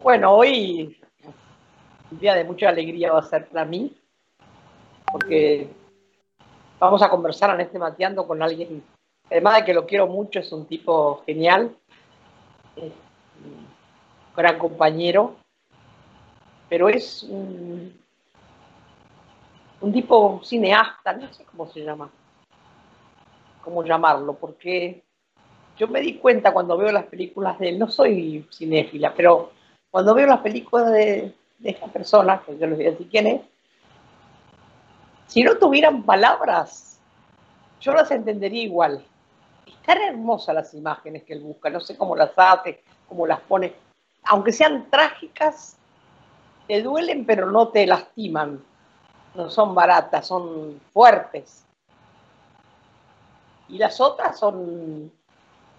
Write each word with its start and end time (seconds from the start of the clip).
Bueno, 0.00 0.32
hoy 0.36 0.96
un 2.12 2.18
día 2.20 2.34
de 2.34 2.44
mucha 2.44 2.68
alegría 2.68 3.12
va 3.12 3.18
a 3.18 3.22
ser 3.22 3.48
para 3.48 3.64
mí, 3.64 3.92
porque 5.10 5.68
vamos 6.78 7.02
a 7.02 7.10
conversar 7.10 7.50
en 7.54 7.62
este 7.62 7.80
mateando 7.80 8.24
con 8.24 8.40
alguien, 8.40 8.84
además 9.28 9.56
de 9.56 9.64
que 9.64 9.74
lo 9.74 9.86
quiero 9.86 10.06
mucho, 10.06 10.38
es 10.38 10.52
un 10.52 10.66
tipo 10.66 11.24
genial, 11.26 11.76
un 12.76 12.92
gran 14.36 14.56
compañero, 14.56 15.34
pero 16.68 16.88
es 16.88 17.24
un, 17.24 17.92
un 19.80 19.92
tipo 19.92 20.40
cineasta, 20.44 21.12
no 21.14 21.32
sé 21.32 21.44
cómo 21.44 21.66
se 21.72 21.80
llama, 21.80 22.08
cómo 23.64 23.82
llamarlo, 23.82 24.34
porque 24.34 25.02
yo 25.76 25.88
me 25.88 26.00
di 26.00 26.18
cuenta 26.18 26.52
cuando 26.52 26.78
veo 26.78 26.92
las 26.92 27.06
películas 27.06 27.58
de 27.58 27.70
él, 27.70 27.80
no 27.80 27.90
soy 27.90 28.46
cinéfila, 28.52 29.12
pero 29.12 29.57
cuando 29.98 30.14
veo 30.14 30.28
las 30.28 30.42
películas 30.42 30.92
de, 30.92 31.34
esta 31.64 31.88
persona, 31.88 32.40
que 32.46 32.56
yo 32.56 32.68
les 32.68 32.76
voy 32.76 32.86
a 32.86 32.90
decir 32.92 33.08
quién 33.10 33.26
es, 33.26 33.40
si 35.26 35.42
no 35.42 35.58
tuvieran 35.58 36.04
palabras, 36.04 37.00
yo 37.80 37.92
las 37.92 38.08
entendería 38.12 38.62
igual. 38.62 39.04
Están 39.66 40.00
hermosas 40.02 40.54
las 40.54 40.72
imágenes 40.72 41.24
que 41.24 41.32
él 41.32 41.40
busca, 41.40 41.68
no 41.68 41.80
sé 41.80 41.96
cómo 41.96 42.14
las 42.14 42.30
hace, 42.36 42.80
cómo 43.08 43.26
las 43.26 43.40
pone. 43.40 43.74
Aunque 44.22 44.52
sean 44.52 44.88
trágicas, 44.88 45.76
te 46.68 46.80
duelen 46.80 47.26
pero 47.26 47.50
no 47.50 47.66
te 47.66 47.84
lastiman. 47.84 48.62
No 49.34 49.50
son 49.50 49.74
baratas, 49.74 50.28
son 50.28 50.80
fuertes. 50.92 51.64
Y 53.68 53.78
las 53.78 54.00
otras 54.00 54.38
son 54.38 55.10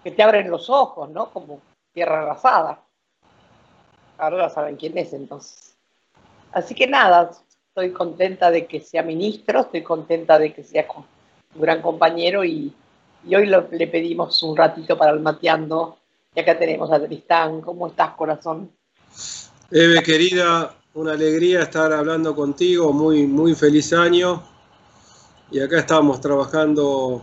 que 0.04 0.10
te 0.10 0.22
abren 0.22 0.50
los 0.50 0.68
ojos, 0.68 1.08
¿no? 1.08 1.30
Como 1.30 1.62
tierra 1.94 2.20
arrasada. 2.20 2.82
Ahora 4.20 4.50
saben 4.50 4.76
quién 4.76 4.98
es 4.98 5.12
entonces. 5.14 5.74
Así 6.52 6.74
que 6.74 6.86
nada, 6.86 7.30
estoy 7.68 7.90
contenta 7.90 8.50
de 8.50 8.66
que 8.66 8.80
sea 8.80 9.02
ministro, 9.02 9.60
estoy 9.60 9.82
contenta 9.82 10.38
de 10.38 10.52
que 10.52 10.62
sea 10.62 10.86
un 10.94 11.62
gran 11.62 11.80
compañero 11.80 12.44
y, 12.44 12.72
hoy 13.26 13.46
le 13.46 13.86
pedimos 13.86 14.42
un 14.42 14.56
ratito 14.56 14.98
para 14.98 15.12
el 15.12 15.20
mateando. 15.20 15.96
Y 16.34 16.40
acá 16.40 16.58
tenemos 16.58 16.92
a 16.92 17.02
Tristán. 17.02 17.60
¿Cómo 17.62 17.86
estás, 17.88 18.10
corazón? 18.14 18.70
Eve, 19.70 20.02
querida, 20.02 20.74
una 20.94 21.12
alegría 21.12 21.62
estar 21.62 21.92
hablando 21.92 22.34
contigo. 22.34 22.92
Muy, 22.92 23.26
muy 23.26 23.54
feliz 23.54 23.92
año. 23.92 24.42
Y 25.50 25.60
acá 25.60 25.78
estamos 25.78 26.20
trabajando 26.20 27.22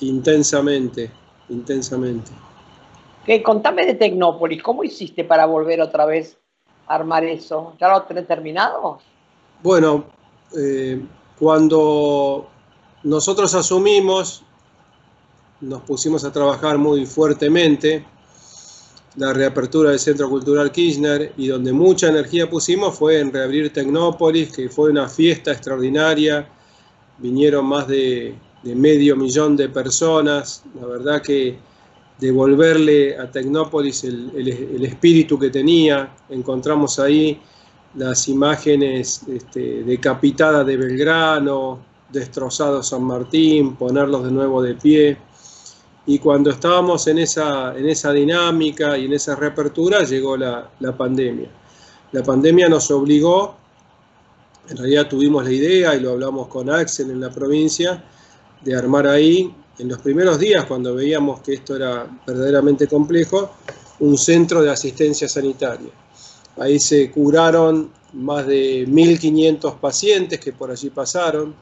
intensamente, 0.00 1.10
intensamente. 1.48 2.32
Que 3.24 3.42
contame 3.42 3.86
de 3.86 3.94
Tecnópolis, 3.94 4.62
¿cómo 4.62 4.84
hiciste 4.84 5.24
para 5.24 5.46
volver 5.46 5.80
otra 5.80 6.04
vez 6.04 6.36
a 6.86 6.94
armar 6.94 7.24
eso? 7.24 7.74
¿Ya 7.80 7.88
lo 7.88 8.02
tenés 8.02 8.26
terminado? 8.26 8.98
Bueno, 9.62 10.04
eh, 10.58 11.00
cuando 11.38 12.48
nosotros 13.02 13.54
asumimos, 13.54 14.42
nos 15.60 15.82
pusimos 15.82 16.24
a 16.24 16.32
trabajar 16.32 16.76
muy 16.76 17.06
fuertemente 17.06 18.04
la 19.16 19.32
reapertura 19.32 19.90
del 19.90 20.00
Centro 20.00 20.28
Cultural 20.28 20.70
Kirchner 20.70 21.32
y 21.36 21.46
donde 21.46 21.72
mucha 21.72 22.08
energía 22.08 22.50
pusimos 22.50 22.98
fue 22.98 23.20
en 23.20 23.32
reabrir 23.32 23.72
Tecnópolis, 23.72 24.52
que 24.52 24.68
fue 24.68 24.90
una 24.90 25.08
fiesta 25.08 25.52
extraordinaria, 25.52 26.48
vinieron 27.18 27.64
más 27.66 27.86
de, 27.86 28.34
de 28.62 28.74
medio 28.74 29.16
millón 29.16 29.56
de 29.56 29.68
personas, 29.68 30.64
la 30.78 30.86
verdad 30.86 31.22
que 31.22 31.58
devolverle 32.18 33.18
a 33.18 33.30
Tecnópolis 33.30 34.04
el, 34.04 34.84
espíritu 34.84 35.38
que 35.38 35.50
tenía. 35.50 36.14
Encontramos 36.28 36.98
ahí 36.98 37.40
las 37.96 38.28
imágenes 38.28 39.22
este, 39.28 39.82
decapitadas 39.84 40.66
de 40.66 40.76
Belgrano, 40.76 41.80
destrozado 42.10 42.82
San 42.82 43.02
Martín, 43.04 43.76
ponerlos 43.76 44.24
de 44.24 44.30
nuevo 44.30 44.62
de 44.62 44.74
pie. 44.74 45.16
Y 46.06 46.18
cuando 46.18 46.50
estábamos 46.50 47.06
en 47.06 47.18
esa, 47.18 47.76
en 47.76 47.88
esa 47.88 48.12
dinámica 48.12 48.98
y 48.98 49.06
en 49.06 49.14
esa 49.14 49.36
reapertura, 49.36 50.04
llegó 50.04 50.36
la, 50.36 50.70
la 50.80 50.96
pandemia. 50.96 51.48
La 52.12 52.22
pandemia 52.22 52.68
nos 52.68 52.90
obligó, 52.90 53.56
en 54.68 54.76
realidad 54.76 55.08
tuvimos 55.08 55.44
la 55.44 55.52
idea 55.52 55.94
y 55.94 56.00
lo 56.00 56.12
hablamos 56.12 56.48
con 56.48 56.70
Axel 56.70 57.10
en 57.10 57.20
la 57.20 57.30
provincia, 57.30 58.04
de 58.62 58.76
armar 58.76 59.06
ahí 59.06 59.54
en 59.78 59.88
los 59.88 59.98
primeros 59.98 60.38
días, 60.38 60.64
cuando 60.66 60.94
veíamos 60.94 61.40
que 61.40 61.54
esto 61.54 61.74
era 61.76 62.06
verdaderamente 62.26 62.86
complejo, 62.86 63.50
un 64.00 64.16
centro 64.16 64.62
de 64.62 64.70
asistencia 64.70 65.28
sanitaria. 65.28 65.90
Ahí 66.58 66.78
se 66.78 67.10
curaron 67.10 67.90
más 68.12 68.46
de 68.46 68.86
1.500 68.86 69.78
pacientes 69.78 70.38
que 70.38 70.52
por 70.52 70.70
allí 70.70 70.90
pasaron, 70.90 71.54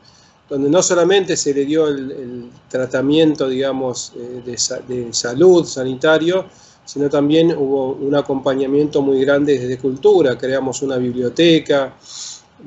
donde 0.48 0.68
no 0.68 0.82
solamente 0.82 1.36
se 1.36 1.54
le 1.54 1.64
dio 1.64 1.88
el, 1.88 2.50
tratamiento, 2.68 3.48
digamos, 3.48 4.12
eh, 4.16 4.42
de, 4.44 4.94
de, 4.94 5.12
salud 5.14 5.64
sanitario, 5.64 6.46
sino 6.84 7.08
también 7.08 7.56
hubo 7.56 7.92
un 7.94 8.14
acompañamiento 8.14 9.00
muy 9.00 9.24
grande 9.24 9.58
desde 9.58 9.78
cultura. 9.78 10.36
Creamos 10.36 10.82
una 10.82 10.96
biblioteca, 10.96 11.94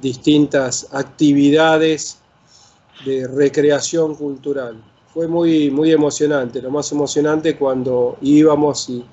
distintas 0.02 0.88
actividades 0.92 2.18
de 3.06 3.28
recreación 3.28 4.16
cultural 4.16 4.78
fue 5.16 5.30
muy, 5.30 5.72
muy 5.72 5.94
emocionante, 5.94 6.62
lo 6.62 6.70
más 6.70 6.92
emocionante 6.92 7.58
cuando 7.58 8.18
íbamos 8.22 8.90
y, 8.90 9.06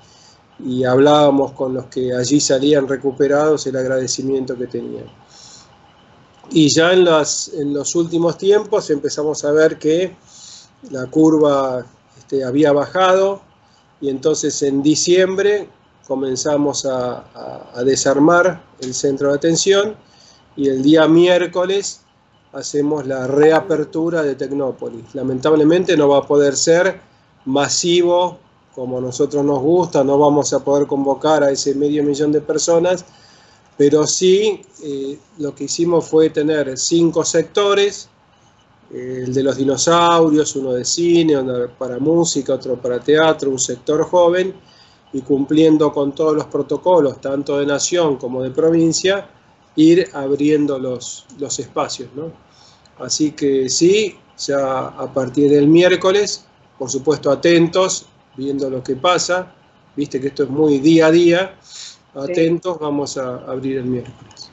y 0.64 0.82
hablábamos 0.82 1.52
con 1.52 1.74
los 1.74 1.86
que 1.86 2.12
allí 2.12 2.40
salían 2.40 2.88
recuperados, 2.88 3.68
el 3.68 3.76
agradecimiento 3.76 4.58
que 4.58 4.66
tenían. 4.66 5.06
Y 6.50 6.74
ya 6.74 6.92
en, 6.92 7.04
las, 7.04 7.52
en 7.54 7.72
los 7.72 7.94
últimos 7.94 8.36
tiempos 8.36 8.90
empezamos 8.90 9.44
a 9.44 9.52
ver 9.52 9.78
que 9.78 10.16
la 10.90 11.06
curva 11.06 11.86
este, 12.19 12.42
había 12.42 12.72
bajado 12.72 13.40
y 14.00 14.08
entonces 14.08 14.60
en 14.62 14.82
diciembre 14.82 15.69
comenzamos 16.08 16.84
a, 16.84 17.24
desarmar 17.84 18.60
el 18.80 18.92
centro 18.92 19.28
de 19.28 19.36
atención 19.36 19.94
y 20.56 20.69
el 20.69 20.82
día 20.82 21.06
miércoles 21.06 22.00
hacemos 22.52 23.06
la 23.06 23.26
reapertura 23.26 24.22
de 24.22 24.34
Tecnópolis. 24.34 25.14
Lamentablemente 25.14 25.96
no 25.96 26.08
va 26.08 26.18
a 26.18 26.26
poder 26.26 26.56
ser 26.56 27.00
masivo 27.44 28.38
como 28.74 28.98
a 28.98 29.00
nosotros 29.00 29.44
nos 29.44 29.60
gusta, 29.60 30.02
no 30.02 30.18
vamos 30.18 30.52
a 30.52 30.64
poder 30.64 30.86
convocar 30.86 31.42
a 31.44 31.50
ese 31.50 31.74
medio 31.74 32.02
millón 32.02 32.32
de 32.32 32.40
personas, 32.40 33.04
pero 33.76 34.06
sí 34.06 34.62
eh, 34.82 35.18
lo 35.38 35.54
que 35.54 35.64
hicimos 35.64 36.06
fue 36.06 36.30
tener 36.30 36.78
cinco 36.78 37.24
sectores, 37.24 38.08
eh, 38.90 39.24
el 39.26 39.34
de 39.34 39.42
los 39.42 39.56
dinosaurios, 39.56 40.56
uno 40.56 40.72
de 40.72 40.84
cine, 40.84 41.36
uno 41.36 41.69
para 41.78 41.98
música, 41.98 42.54
otro 42.54 42.76
para 42.76 42.98
teatro, 43.00 43.50
un 43.50 43.58
sector 43.58 44.04
joven, 44.04 44.54
y 45.12 45.20
cumpliendo 45.20 45.92
con 45.92 46.14
todos 46.14 46.34
los 46.34 46.46
protocolos, 46.46 47.20
tanto 47.20 47.58
de 47.58 47.66
nación 47.66 48.16
como 48.16 48.42
de 48.42 48.50
provincia, 48.50 49.28
ir 49.76 50.08
abriendo 50.12 50.78
los, 50.78 51.26
los 51.38 51.58
espacios. 51.58 52.08
¿no? 52.14 52.32
Así 52.98 53.32
que 53.32 53.68
sí, 53.68 54.18
ya 54.38 54.88
a 54.88 55.12
partir 55.12 55.50
del 55.50 55.68
miércoles, 55.68 56.46
por 56.78 56.90
supuesto 56.90 57.30
atentos, 57.30 58.06
viendo 58.36 58.68
lo 58.70 58.82
que 58.82 58.96
pasa, 58.96 59.52
viste 59.96 60.20
que 60.20 60.28
esto 60.28 60.44
es 60.44 60.48
muy 60.48 60.78
día 60.78 61.06
a 61.06 61.10
día, 61.10 61.54
atentos, 62.14 62.78
vamos 62.78 63.16
a 63.16 63.36
abrir 63.46 63.78
el 63.78 63.84
miércoles. 63.84 64.50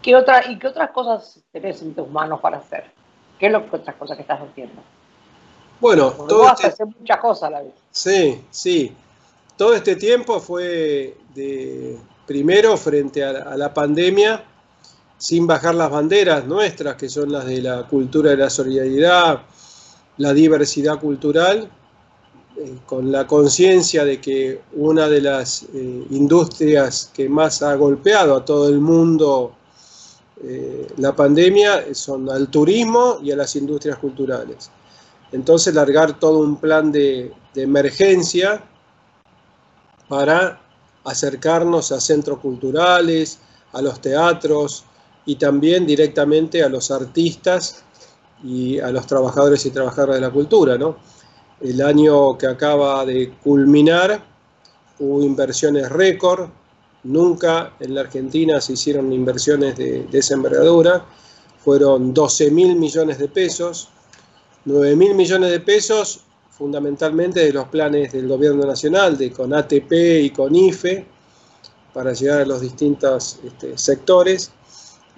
¿Qué 0.00 0.14
otra, 0.14 0.50
¿Y 0.50 0.58
qué 0.58 0.68
otras 0.68 0.90
cosas 0.90 1.40
tenés 1.52 1.82
en 1.82 1.94
tus 1.94 2.08
manos 2.08 2.40
para 2.40 2.58
hacer? 2.58 2.90
¿Qué 3.38 3.46
es 3.46 3.52
lo 3.52 3.68
que 3.68 3.76
otras 3.76 3.96
cosas 3.96 4.16
que 4.16 4.22
estás 4.22 4.40
haciendo? 4.40 4.80
Bueno, 5.80 6.12
Porque 6.16 6.32
todo 6.32 6.48
este... 6.48 6.66
hacer 6.68 6.86
muchas 6.86 7.18
cosas 7.18 7.42
a 7.44 7.50
la 7.50 7.62
vez. 7.62 7.72
Sí, 7.90 8.44
sí. 8.50 8.92
Todo 9.56 9.74
este 9.74 9.96
tiempo 9.96 10.40
fue 10.40 11.16
de 11.34 11.98
primero 12.32 12.78
frente 12.78 13.22
a, 13.22 13.54
la 13.58 13.74
pandemia, 13.74 14.42
sin 15.18 15.46
bajar 15.46 15.74
las 15.74 15.90
banderas 15.90 16.46
nuestras, 16.46 16.96
que 16.96 17.06
son 17.06 17.30
las 17.30 17.44
de 17.44 17.60
la 17.60 17.86
cultura 17.86 18.30
de 18.30 18.38
la 18.38 18.48
solidaridad, 18.48 19.42
la 20.16 20.32
diversidad 20.32 20.98
cultural, 20.98 21.68
eh, 22.56 22.78
con 22.86 23.12
la 23.12 23.26
conciencia 23.26 24.06
de 24.06 24.18
que 24.18 24.62
una 24.72 25.10
de 25.10 25.20
las 25.20 25.64
eh, 25.74 26.06
industrias 26.08 27.10
que 27.12 27.28
más 27.28 27.62
ha 27.62 27.74
golpeado 27.74 28.34
a 28.34 28.44
todo 28.46 28.70
el 28.70 28.80
mundo 28.80 29.54
eh, 30.42 30.86
la 30.96 31.14
pandemia 31.14 31.94
son 31.94 32.30
al 32.30 32.48
turismo 32.48 33.18
y 33.22 33.30
a 33.30 33.36
las 33.36 33.54
industrias 33.56 33.98
culturales. 33.98 34.70
Entonces, 35.32 35.74
largar 35.74 36.18
todo 36.18 36.38
un 36.38 36.56
plan 36.56 36.90
de 36.90 37.30
emergencia 37.54 38.64
para 40.08 40.61
acercarnos 41.04 41.92
a 41.92 42.00
centros 42.00 42.38
culturales, 42.38 43.38
a 43.72 43.82
los 43.82 44.00
teatros, 44.00 44.84
y 45.24 45.36
también 45.36 45.86
directamente 45.86 46.62
a 46.62 46.68
los 46.68 46.90
artistas 46.90 47.84
y 48.42 48.80
a 48.80 48.90
los 48.90 49.06
trabajadores 49.06 49.64
y 49.66 49.70
trabajadoras 49.70 50.16
de 50.16 50.22
la 50.22 50.30
cultura. 50.30 50.76
¿no? 50.76 50.96
El 51.60 51.80
año 51.80 52.36
que 52.36 52.46
acaba 52.46 53.04
de 53.06 53.32
culminar 53.42 54.24
hubo 54.98 55.22
inversiones 55.22 55.88
récord 55.90 56.50
Nunca 57.04 57.74
en 57.80 57.96
la 57.96 58.02
Argentina 58.02 58.60
se 58.60 58.74
hicieron 58.74 59.12
inversiones 59.12 59.76
de, 59.76 60.04
de 60.04 60.18
esa 60.18 60.34
envergadura. 60.34 61.04
Fueron 61.58 62.14
12 62.14 62.50
mil 62.52 62.76
millones 62.76 63.18
de 63.18 63.28
pesos. 63.28 63.88
9 64.64 64.94
mil 64.94 65.14
millones 65.14 65.50
de 65.50 65.58
pesos 65.58 66.20
fundamentalmente 66.62 67.40
de 67.40 67.52
los 67.52 67.66
planes 67.66 68.12
del 68.12 68.28
gobierno 68.28 68.64
nacional, 68.64 69.18
de 69.18 69.32
con 69.32 69.52
ATP 69.52 69.92
y 70.22 70.30
con 70.30 70.54
IFE, 70.54 71.04
para 71.92 72.12
llegar 72.12 72.42
a 72.42 72.46
los 72.46 72.60
distintos 72.60 73.40
este, 73.44 73.76
sectores, 73.76 74.52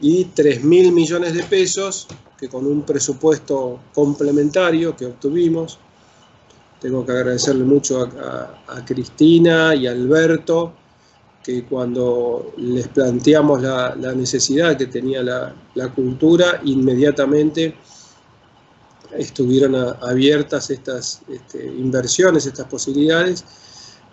y 0.00 0.24
3 0.24 0.64
mil 0.64 0.90
millones 0.92 1.34
de 1.34 1.42
pesos 1.42 2.08
que 2.38 2.48
con 2.48 2.66
un 2.66 2.80
presupuesto 2.80 3.78
complementario 3.92 4.96
que 4.96 5.04
obtuvimos, 5.04 5.78
tengo 6.80 7.04
que 7.04 7.12
agradecerle 7.12 7.64
mucho 7.64 8.02
a, 8.02 8.82
Cristina 8.86 9.74
y 9.74 9.86
a 9.86 9.90
Alberto, 9.90 10.72
que 11.42 11.64
cuando 11.64 12.54
les 12.56 12.88
planteamos 12.88 13.60
la, 13.60 14.14
necesidad 14.16 14.78
que 14.78 14.86
tenía 14.86 15.22
la 15.22 15.88
cultura, 15.94 16.62
inmediatamente 16.64 17.76
estuvieron 19.16 19.74
abiertas 20.02 20.70
estas 20.70 21.22
este, 21.28 21.64
inversiones, 21.64 22.46
estas 22.46 22.66
posibilidades, 22.66 23.44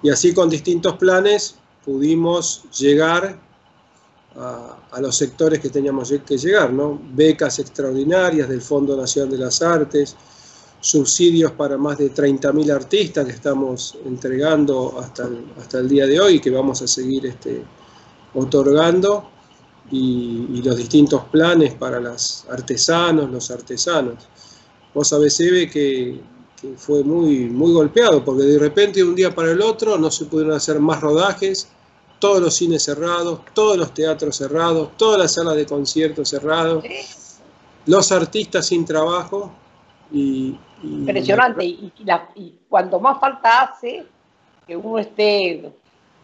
y 0.04 0.10
así 0.10 0.34
con 0.34 0.50
distintos 0.50 0.98
planes 0.98 1.56
pudimos 1.86 2.64
llegar 2.78 3.40
a, 4.36 5.00
los 5.00 5.16
sectores 5.16 5.60
que 5.60 5.70
teníamos 5.70 6.14
que 6.26 6.38
llegar, 6.38 6.72
¿no? 6.72 7.00
Becas 7.14 7.60
extraordinarias 7.60 8.48
del 8.48 8.62
Fondo 8.62 8.96
Nacional 8.96 9.32
de 9.32 9.38
las 9.38 9.62
Artes, 9.62 10.16
subsidios 10.80 11.52
para 11.52 11.78
más 11.78 11.98
de 11.98 12.14
30.000 12.14 12.72
artistas 12.72 13.26
que 13.26 13.32
estamos 13.32 13.98
entregando 14.06 15.00
hasta 15.00 15.28
el, 15.28 15.46
hasta 15.60 15.80
el 15.80 15.90
día 15.90 16.08
de 16.08 16.20
hoy 16.20 16.36
y 16.36 16.40
que 16.40 16.50
vamos 16.50 16.82
a 16.82 16.88
seguir 16.88 17.26
este, 17.26 17.64
otorgando, 18.34 19.30
y 19.94 20.62
los 20.64 20.78
distintos 20.78 21.26
planes 21.26 21.74
para 21.74 22.00
los 22.00 22.46
artesanos, 22.50 23.30
los 23.30 23.52
artesanos 23.52 24.30
vos 24.94 25.08
sabés, 25.08 25.40
Eve, 25.40 25.70
que, 25.70 26.20
que, 26.60 26.74
fue 26.76 27.04
muy, 27.04 27.46
muy 27.46 27.74
golpeado, 27.74 28.24
porque 28.24 28.44
de 28.44 28.60
repente 28.60 29.00
de 29.00 29.06
un 29.06 29.16
día 29.16 29.34
para 29.34 29.52
el 29.52 29.62
otro 29.62 29.98
no 29.98 30.12
se 30.12 30.26
pudieron 30.26 30.56
hacer 30.56 30.80
más 30.80 31.02
rodajes, 31.02 31.70
todos 32.20 32.40
los 32.40 32.54
cines 32.54 32.84
cerrados, 32.84 33.42
todos 33.54 33.78
los 33.78 33.94
teatros 33.94 34.36
cerrados, 34.38 34.96
todas 34.96 35.20
las 35.20 35.34
salas 35.34 35.56
de 35.56 35.66
conciertos 35.66 36.30
cerrados, 36.30 36.84
los 37.86 38.12
artistas 38.12 38.68
sin 38.68 38.86
trabajo. 38.86 39.52
Y, 40.12 40.58
y 40.84 40.88
Impresionante, 40.88 41.66
y, 41.66 41.92
la, 42.04 42.30
y, 42.36 42.54
cuando 42.70 43.00
más 43.00 43.20
falta 43.20 43.62
hace 43.62 44.06
que 44.68 44.78
uno 44.78 45.00
esté 45.00 45.72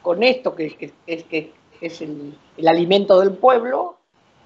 con 0.01 0.21
esto, 0.21 0.53
que, 0.53 0.75
que, 0.75 0.93
que, 1.05 1.53
que 1.79 1.85
es 1.85 2.01
el, 2.01 2.37
el 2.57 2.67
alimento 2.67 3.19
del 3.19 3.31
pueblo, 3.31 3.97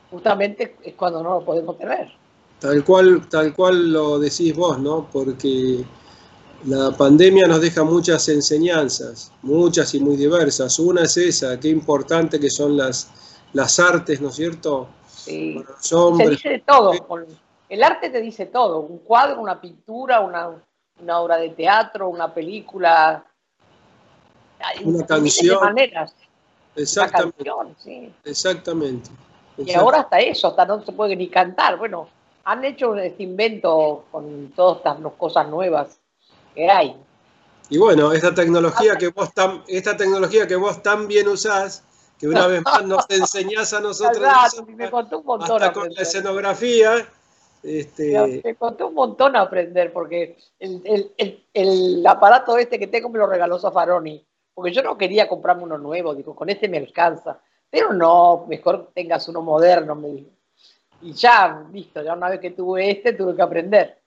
justamente 0.10 0.78
es 0.84 0.94
cuando 0.94 1.22
no 1.22 1.40
lo 1.40 1.46
podemos 1.46 1.78
tener. 1.78 2.21
Tal 2.62 2.86
cual, 2.86 3.28
tal 3.28 3.56
cual 3.56 3.92
lo 3.92 4.20
decís 4.20 4.56
vos, 4.56 4.78
¿no? 4.78 5.10
Porque 5.12 5.84
la 6.66 6.92
pandemia 6.92 7.48
nos 7.48 7.60
deja 7.60 7.84
muchas 7.84 8.30
enseñanzas, 8.30 9.32
muchas 9.42 9.96
y 9.96 10.00
muy 10.00 10.16
diversas. 10.16 10.78
Una 10.78 11.02
es 11.02 11.18
esa, 11.18 11.60
qué 11.60 11.70
importante 11.70 12.40
que 12.40 12.52
son 12.52 12.78
las, 12.78 13.10
las 13.54 13.80
artes, 13.80 14.22
¿no 14.22 14.30
es 14.30 14.36
cierto? 14.36 14.88
Sí. 15.08 15.56
Para 15.56 15.76
los 15.76 15.94
hombres. 15.94 16.28
Se 16.28 16.34
dice 16.36 16.50
de 16.50 16.60
todo. 16.60 16.94
El 17.68 17.82
arte 17.82 18.12
te 18.12 18.22
dice 18.22 18.46
todo. 18.46 18.82
Un 18.82 19.00
cuadro, 19.00 19.42
una 19.42 19.60
pintura, 19.60 20.20
una, 20.20 20.52
una 21.02 21.20
obra 21.20 21.38
de 21.38 21.50
teatro, 21.50 22.10
una 22.10 22.32
película. 22.32 23.26
Una 24.84 25.04
canción. 25.08 25.58
De 25.62 25.66
maneras. 25.66 26.14
Exactamente. 26.76 27.42
Una 27.42 27.56
canción, 27.56 27.76
sí. 27.84 28.14
Exactamente. 28.24 29.10
Y 29.58 29.74
ahora 29.74 30.02
hasta 30.02 30.20
eso, 30.20 30.50
hasta 30.50 30.64
no 30.66 30.86
se 30.86 30.92
puede 30.92 31.16
ni 31.16 31.28
cantar. 31.28 31.80
Bueno, 31.80 32.08
han 32.44 32.66
hecho 32.66 32.96
este 32.96 33.24
invento 33.24 34.06
con 34.12 34.52
todas 34.52 34.78
estas 34.78 34.98
cosas 35.18 35.48
nuevas 35.48 36.00
que 36.56 36.70
hay. 36.70 36.96
Y 37.70 37.78
bueno, 37.78 38.12
esta 38.12 38.34
tecnología 38.34 38.96
que 38.98 39.10
vos 39.10 39.34
tan, 39.34 39.64
esta 39.68 39.96
tecnología 39.96 40.48
que 40.48 40.56
vos 40.56 40.82
tan 40.84 41.08
bien 41.08 41.28
usás, 41.28 41.84
que 42.20 42.28
una 42.28 42.48
vez 42.48 42.62
más 42.64 42.86
nos 42.86 43.10
enseñás 43.10 43.74
a 43.74 43.80
nosotros. 43.82 44.28
Me 44.68 44.90
costó 44.90 45.20
un 45.20 45.26
montón 45.26 45.64
hasta 45.64 45.74
con 45.74 45.90
la 45.94 46.02
escenografía. 46.02 47.08
Este... 47.64 48.42
Me 48.44 48.56
costó 48.56 48.88
un 48.88 48.96
montón 48.96 49.36
aprender, 49.36 49.94
porque 49.94 50.38
el, 50.60 50.82
el, 50.84 51.12
el, 51.18 51.46
el, 51.54 52.08
aparato 52.08 52.58
este 52.58 52.80
que 52.80 52.88
tengo 52.88 53.08
me 53.08 53.20
lo 53.20 53.28
regaló 53.28 53.60
Zafaroni, 53.60 54.26
porque 54.54 54.74
yo 54.74 54.82
no 54.82 54.98
quería 54.98 55.30
comprarme 55.30 55.64
uno 55.64 55.78
nuevo, 55.78 56.16
digo, 56.16 56.36
con 56.36 56.50
este 56.50 56.68
me 56.68 56.78
alcanza. 56.78 57.40
Pero 57.70 57.94
no, 57.94 58.46
mejor 58.50 58.92
tengas 58.94 59.30
uno 59.30 59.42
moderno, 59.42 59.96
me 59.96 60.10
dijo 60.10 60.30
y 61.02 61.14
ya, 61.14 61.66
listo, 61.72 62.04
ya 62.04 62.14
una 62.14 62.30
vez 62.30 62.40
que 62.40 62.52
tuve 62.52 62.92
este, 62.92 63.14
tuve 63.14 63.36
que 63.36 63.42
aprender. 63.42 64.00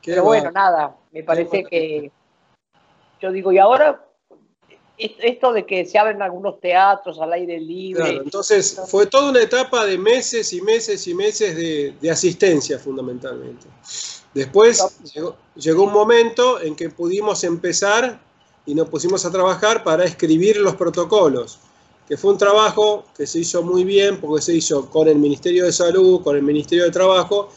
Qué 0.00 0.12
Pero 0.12 0.24
bueno, 0.24 0.50
nada, 0.50 0.96
me 1.12 1.22
parece 1.22 1.64
que 1.64 2.10
yo 3.20 3.30
digo, 3.30 3.52
y 3.52 3.58
ahora 3.58 4.04
esto 4.98 5.52
de 5.52 5.64
que 5.66 5.84
se 5.84 5.98
abren 5.98 6.22
algunos 6.22 6.60
teatros 6.60 7.20
al 7.20 7.32
aire 7.32 7.58
libre. 7.58 8.02
Claro, 8.04 8.22
entonces 8.22 8.80
fue 8.86 9.06
toda 9.06 9.30
una 9.30 9.40
etapa 9.40 9.84
de 9.84 9.98
meses 9.98 10.52
y 10.52 10.60
meses 10.60 11.06
y 11.06 11.14
meses 11.14 11.56
de, 11.56 11.94
de 12.00 12.10
asistencia 12.10 12.78
fundamentalmente. 12.78 13.66
Después 14.34 15.00
llegó, 15.12 15.36
llegó, 15.54 15.84
un 15.84 15.92
momento 15.92 16.60
en 16.60 16.76
que 16.76 16.88
pudimos 16.88 17.42
empezar 17.44 18.20
y 18.64 18.74
nos 18.74 18.88
pusimos 18.88 19.24
a 19.24 19.30
trabajar 19.30 19.82
para 19.82 20.04
escribir 20.04 20.56
los 20.58 20.76
protocolos 20.76 21.58
que 22.08 22.16
fue 22.16 22.32
un 22.32 22.38
trabajo 22.38 23.04
que 23.16 23.26
se 23.26 23.40
hizo 23.40 23.62
muy 23.62 23.84
bien 23.84 24.20
porque 24.20 24.42
se 24.42 24.54
hizo 24.54 24.88
con 24.90 25.08
el 25.08 25.16
Ministerio 25.18 25.64
de 25.64 25.72
Salud, 25.72 26.22
con 26.22 26.36
el 26.36 26.42
Ministerio 26.42 26.84
de 26.84 26.90
Trabajo 26.90 27.50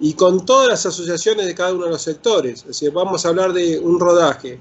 y 0.00 0.14
con 0.14 0.44
todas 0.44 0.68
las 0.68 0.86
asociaciones 0.86 1.46
de 1.46 1.54
cada 1.54 1.72
uno 1.72 1.84
de 1.84 1.90
los 1.92 2.02
sectores. 2.02 2.60
Es 2.60 2.66
decir, 2.66 2.90
vamos 2.90 3.24
a 3.24 3.28
hablar 3.28 3.52
de 3.52 3.78
un 3.78 4.00
rodaje. 4.00 4.60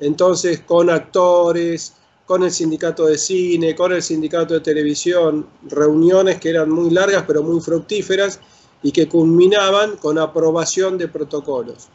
Entonces, 0.00 0.60
con 0.60 0.90
actores, 0.90 1.94
con 2.26 2.42
el 2.42 2.50
sindicato 2.50 3.06
de 3.06 3.18
cine, 3.18 3.74
con 3.74 3.92
el 3.92 4.02
sindicato 4.02 4.54
de 4.54 4.60
televisión, 4.60 5.46
reuniones 5.68 6.40
que 6.40 6.50
eran 6.50 6.70
muy 6.70 6.90
largas 6.90 7.24
pero 7.26 7.42
muy 7.42 7.60
fructíferas 7.60 8.40
y 8.82 8.92
que 8.92 9.08
culminaban 9.08 9.96
con 9.96 10.18
aprobación 10.18 10.96
de 10.96 11.08
protocolos. 11.08 11.88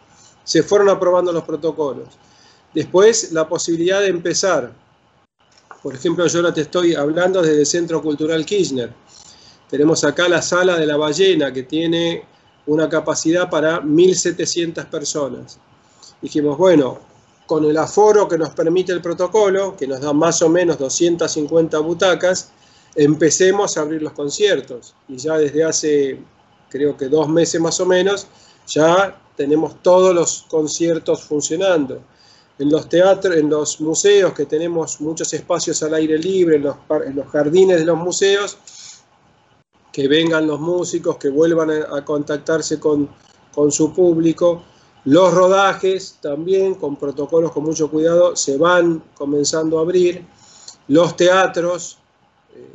Se 0.44 0.62
fueron 0.64 0.90
aprobando 0.90 1.32
los 1.32 1.44
protocolos. 1.44 2.08
Después, 2.74 3.32
la 3.32 3.48
posibilidad 3.48 4.02
de 4.02 4.08
empezar 4.08 4.74
por 5.86 5.94
ejemplo, 5.94 6.26
yo 6.26 6.40
ahora 6.40 6.52
te 6.52 6.62
estoy 6.62 6.96
hablando 6.96 7.44
desde 7.44 7.60
el 7.60 7.66
Centro 7.68 8.02
Cultural 8.02 8.44
Kirchner. 8.44 8.92
Tenemos 9.70 10.04
acá 10.04 10.28
la 10.28 10.42
Sala 10.42 10.80
de 10.80 10.88
la 10.88 10.98
Ballena, 10.98 11.54
que 11.54 11.62
tiene 11.62 12.24
una 12.66 12.90
capacidad 12.90 13.52
para 13.52 13.84
1.700 13.84 14.90
personas. 14.90 15.60
Dijimos, 16.20 16.58
bueno, 16.58 16.98
con 17.46 17.66
el 17.66 17.78
aforo 17.78 18.28
que 18.28 18.36
nos 18.36 18.50
permite 18.50 18.94
el 18.94 19.02
protocolo, 19.04 19.78
que 19.78 19.86
nos 19.86 20.02
da 20.02 20.12
más 20.12 20.42
o 20.42 20.50
menos 20.50 20.80
250 20.80 21.78
butacas, 21.78 22.50
empecemos 22.96 23.78
a 23.78 23.82
abrir 23.82 24.02
los 24.02 24.14
conciertos. 24.14 24.96
Y 25.08 25.18
ya 25.18 25.38
desde 25.38 25.66
hace, 25.66 26.20
creo 26.68 26.98
que 26.98 27.10
dos 27.10 27.30
meses 27.30 27.62
más 27.62 27.80
o 27.80 27.86
menos, 27.86 28.26
ya 28.66 29.22
tenemos 29.38 29.84
todos 29.84 30.16
los 30.16 30.48
conciertos 30.50 31.22
funcionando 31.22 32.02
en 32.58 32.70
los 32.70 32.88
teatros, 32.88 33.36
en 33.36 33.50
los 33.50 33.82
museos, 33.82 34.34
que 34.34 34.46
tenemos 34.46 35.02
muchos 35.02 35.34
espacios 35.34 35.82
al 35.84 35.94
aire 35.94 36.18
libre, 36.18 36.56
en 36.56 36.64
los, 36.64 37.28
jardines 37.32 37.80
de 37.80 37.86
los 37.86 37.98
museos, 37.98 38.58
que 39.92 40.08
vengan 40.08 40.48
los 40.48 40.60
músicos, 40.60 41.18
que 41.18 41.30
vuelvan 41.30 41.70
a, 41.72 41.98
a 41.98 42.06
contactarse 42.06 42.80
con, 42.80 43.10
con, 43.54 43.72
su 43.72 43.94
público. 43.94 44.64
Los 45.04 45.34
rodajes 45.34 46.18
también, 46.22 46.76
con 46.76 46.96
protocolos 46.96 47.52
con 47.52 47.64
mucho 47.64 47.90
cuidado, 47.90 48.36
se 48.36 48.58
van 48.58 49.04
comenzando 49.16 49.80
a 49.80 49.82
abrir. 49.82 50.26
Los 50.88 51.16
teatros 51.16 51.98
eh, 52.56 52.68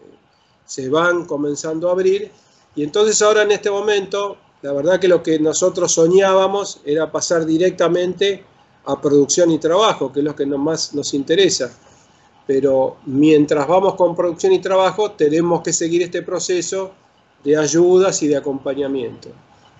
se 0.66 0.88
van 0.88 1.24
comenzando 1.24 1.88
a 1.88 1.92
abrir. 1.92 2.30
Y 2.76 2.82
entonces 2.82 3.20
ahora 3.22 3.42
en 3.42 3.52
este 3.52 3.70
momento, 3.70 4.36
la 4.62 4.72
verdad 4.72 5.00
que 5.00 5.08
lo 5.08 5.22
que 5.22 5.38
nosotros 5.38 5.92
soñábamos 5.92 6.80
era 6.84 7.10
pasar 7.10 7.46
directamente 7.46 8.44
a 8.84 9.00
producción 9.00 9.50
y 9.50 9.58
trabajo, 9.58 10.12
que 10.12 10.20
es 10.20 10.24
lo 10.24 10.34
que 10.34 10.46
más 10.46 10.94
nos 10.94 11.14
interesa. 11.14 11.70
Pero 12.46 12.96
mientras 13.06 13.66
vamos 13.66 13.94
con 13.94 14.16
producción 14.16 14.52
y 14.52 14.58
trabajo, 14.58 15.12
tenemos 15.12 15.62
que 15.62 15.72
seguir 15.72 16.02
este 16.02 16.22
proceso 16.22 16.92
de 17.44 17.56
ayudas 17.56 18.22
y 18.22 18.28
de 18.28 18.36
acompañamiento. 18.36 19.28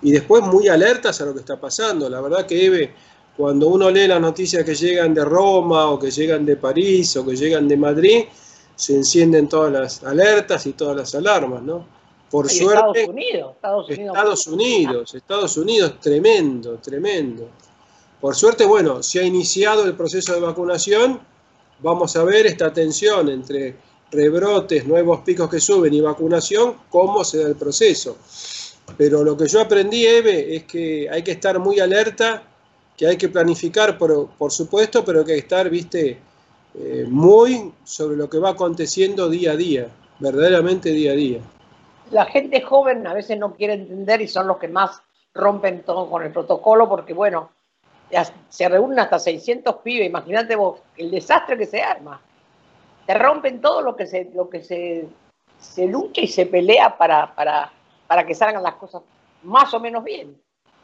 Y 0.03 0.13
después 0.13 0.43
muy 0.43 0.69
alertas 0.69 1.21
a 1.21 1.27
lo 1.27 1.35
que 1.35 1.41
está 1.41 1.61
pasando. 1.61 2.09
La 2.09 2.21
verdad 2.21 2.47
que 2.47 2.65
Eve, 2.65 2.95
cuando 3.37 3.69
uno 3.69 3.91
lee 3.91 4.07
las 4.07 4.21
noticias 4.21 4.65
que 4.65 4.75
llegan 4.75 5.13
de 5.15 5.25
Roma 5.25 5.91
o 5.91 5.99
que 5.99 6.11
llegan 6.11 6.47
de 6.47 6.57
París 6.57 7.17
o 7.17 7.27
que 7.27 7.37
llegan 7.37 7.69
de 7.69 7.77
Madrid, 7.77 8.25
se 8.77 8.95
encienden 8.95 9.49
todas 9.49 9.73
las 9.73 10.05
alertas 10.05 10.67
y 10.67 10.73
todas 10.73 10.97
las 10.97 11.15
alarmas, 11.15 11.63
¿no? 11.63 11.85
Por 12.31 12.49
suerte, 12.49 13.01
Estados 13.01 13.09
Unidos, 13.09 13.55
Estados 13.57 13.89
Unidos, 13.89 14.15
Estados 14.15 14.47
Unidos, 14.47 15.15
Estados 15.15 15.57
Unidos, 15.57 16.01
tremendo, 16.01 16.79
tremendo. 16.79 17.49
Por 18.21 18.35
suerte, 18.35 18.67
bueno, 18.67 19.03
se 19.03 19.21
ha 19.21 19.23
iniciado 19.23 19.85
el 19.85 19.95
proceso 19.95 20.35
de 20.35 20.41
vacunación, 20.41 21.21
vamos 21.81 22.17
a 22.17 22.25
ver 22.25 22.47
esta 22.47 22.73
tensión 22.73 23.31
entre 23.31 23.77
rebrotes, 24.11 24.87
nuevos 24.87 25.21
picos 25.21 25.49
que 25.49 25.61
suben 25.61 25.95
y 25.95 26.01
vacunación, 26.01 26.75
cómo 26.91 27.25
se 27.25 27.43
da 27.43 27.49
el 27.49 27.57
proceso. 27.57 28.19
Pero 28.99 29.25
lo 29.25 29.37
que 29.37 29.47
yo 29.47 29.61
aprendí, 29.61 30.05
Eve, 30.05 30.57
es 30.57 30.65
que 30.65 31.09
hay 31.09 31.23
que 31.23 31.33
estar 31.33 31.59
muy 31.59 31.81
alerta, 31.81 32.43
que 32.97 33.07
hay 33.07 33.17
que 33.17 33.29
planificar, 33.29 33.97
por, 33.97 34.29
por 34.31 34.53
supuesto, 34.53 35.03
pero 35.05 35.25
que 35.25 35.33
hay 35.33 35.39
que 35.39 35.47
estar, 35.47 35.71
viste, 35.71 36.19
eh, 36.75 37.07
muy 37.09 37.73
sobre 37.85 38.17
lo 38.17 38.29
que 38.29 38.39
va 38.39 38.51
aconteciendo 38.51 39.31
día 39.31 39.53
a 39.53 39.57
día, 39.57 39.89
verdaderamente 40.19 40.91
día 40.91 41.13
a 41.13 41.15
día. 41.15 41.41
La 42.11 42.27
gente 42.27 42.61
joven 42.61 43.07
a 43.07 43.15
veces 43.15 43.39
no 43.39 43.55
quiere 43.55 43.75
entender 43.75 44.21
y 44.21 44.29
son 44.29 44.47
los 44.47 44.59
que 44.59 44.69
más 44.69 45.01
rompen 45.33 45.83
todo 45.85 46.11
con 46.11 46.23
el 46.23 46.33
protocolo 46.33 46.89
porque, 46.89 47.15
bueno, 47.15 47.51
se 48.49 48.69
reúnen 48.69 48.99
hasta 48.99 49.19
600 49.19 49.77
pibes, 49.77 50.07
imagínate 50.07 50.57
vos 50.57 50.81
el 50.97 51.11
desastre 51.11 51.57
que 51.57 51.67
se 51.67 51.83
arma. 51.83 52.21
Te 53.07 53.15
rompen 53.15 53.61
todo 53.61 53.83
lo 53.83 53.97
que 53.97 54.07
se, 54.07 54.31
lo 54.35 54.49
que 54.49 54.63
se, 54.63 55.09
se 55.59 55.87
lucha 55.87 56.21
y 56.21 56.29
se 56.29 56.47
pelea 56.47 56.97
para, 56.97 57.35
para, 57.35 57.73
para 58.07 58.27
que 58.27 58.35
salgan 58.35 58.63
las 58.63 58.75
cosas 58.75 59.03
más 59.43 59.73
o 59.75 59.81
menos 59.81 60.05
bien. 60.05 60.37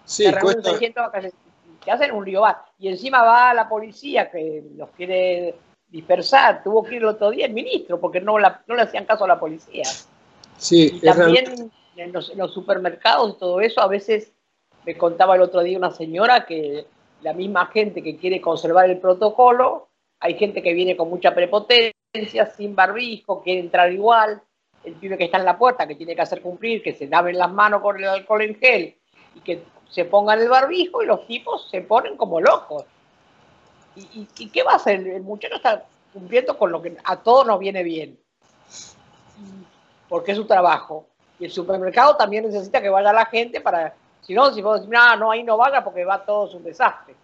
Sí, 0.05 0.25
se 0.25 0.33
reúnen 0.33 0.63
600 0.63 1.11
que 1.85 1.91
hacen 1.91 2.13
un 2.13 2.25
lío 2.25 2.43
Y 2.79 2.89
encima 2.89 3.23
va 3.23 3.55
la 3.55 3.69
policía 3.69 4.31
que 4.31 4.65
los 4.77 4.91
quiere 4.91 5.55
dispersar. 5.89 6.63
Tuvo 6.63 6.83
que 6.83 6.97
ir 6.97 7.03
el 7.03 7.09
otro 7.09 7.31
día 7.31 7.47
el 7.47 7.53
ministro 7.53 8.01
porque 8.01 8.21
no, 8.21 8.39
no 8.39 8.75
le 8.75 8.83
hacían 8.83 9.05
caso 9.05 9.25
a 9.25 9.29
la 9.29 9.39
policía. 9.39 9.85
Sí, 10.59 10.99
y 11.01 11.01
también 11.01 11.71
en 11.97 12.13
los, 12.13 12.31
en 12.31 12.39
los 12.39 12.53
supermercados 12.53 13.35
y 13.35 13.39
todo 13.39 13.61
eso, 13.61 13.81
a 13.81 13.89
veces 13.89 14.33
me 14.85 14.97
contaba 14.97 15.37
el 15.37 15.43
otro 15.43 15.63
día 15.63 15.79
una 15.79 15.91
señora 15.91 16.47
que 16.47 16.87
la 17.23 17.33
misma 17.33 17.67
gente 17.67 18.03
que 18.03 18.17
quiere 18.17 18.41
conservar 18.41 18.89
el 18.91 18.99
protocolo, 18.99 19.89
hay 20.21 20.35
gente 20.35 20.63
que 20.63 20.73
viene 20.73 20.97
con 20.97 21.09
mucha 21.09 21.35
prepotencia, 21.35 22.47
sin 22.57 22.75
barbijo, 22.75 23.43
quiere 23.43 23.61
entrar 23.61 23.93
igual, 23.93 24.43
el 24.85 24.95
pibe 24.95 25.19
que 25.19 25.25
está 25.25 25.39
en 25.39 25.45
la 25.45 25.59
puerta, 25.59 25.87
que 25.87 25.97
tiene 25.97 26.15
que 26.15 26.23
hacer 26.23 26.41
cumplir, 26.41 26.83
que 26.83 26.95
se 26.95 27.07
laven 27.07 27.37
las 27.37 27.53
manos 27.53 27.83
con 27.83 27.97
el 27.99 28.09
alcohol 28.09 28.43
en 28.43 28.55
gel 28.57 28.97
y 29.35 29.41
que 29.41 29.65
se 29.91 30.05
pongan 30.05 30.41
el 30.41 30.49
barbijo 30.49 31.03
y 31.03 31.07
los 31.07 31.27
tipos 31.27 31.69
se 31.71 31.81
ponen 31.83 32.17
como 32.17 32.41
locos. 32.41 32.85
¿Y, 33.97 34.27
qué 34.51 34.63
va 34.63 34.73
a 34.73 34.77
hacer? 34.77 35.07
El 35.07 35.23
muchacho 35.23 35.57
está 35.57 35.87
cumpliendo 36.13 36.57
con 36.59 36.71
lo 36.71 36.83
que 36.83 36.97
a 37.03 37.17
todos 37.17 37.47
nos 37.47 37.59
viene 37.59 37.83
bien, 37.83 38.19
porque 40.09 40.33
es 40.33 40.39
su 40.39 40.47
trabajo. 40.47 41.09
Y 41.39 41.47
el 41.47 41.51
supermercado 41.51 42.17
también 42.17 42.45
necesita 42.45 42.83
que 42.83 42.91
vaya 42.91 43.13
la 43.13 43.27
gente 43.27 43.61
para 43.61 43.95
si 44.27 44.35
no, 44.35 44.53
si 44.53 44.61
vos 44.61 44.81
decís, 44.81 44.93
no, 44.93 45.17
no, 45.17 45.31
ahí 45.31 45.45
no 45.45 45.57
vaya 45.57 45.85
porque 45.85 46.05
va 46.05 46.25
todo 46.25 46.57
un 46.57 46.65
desastre. 46.65 47.15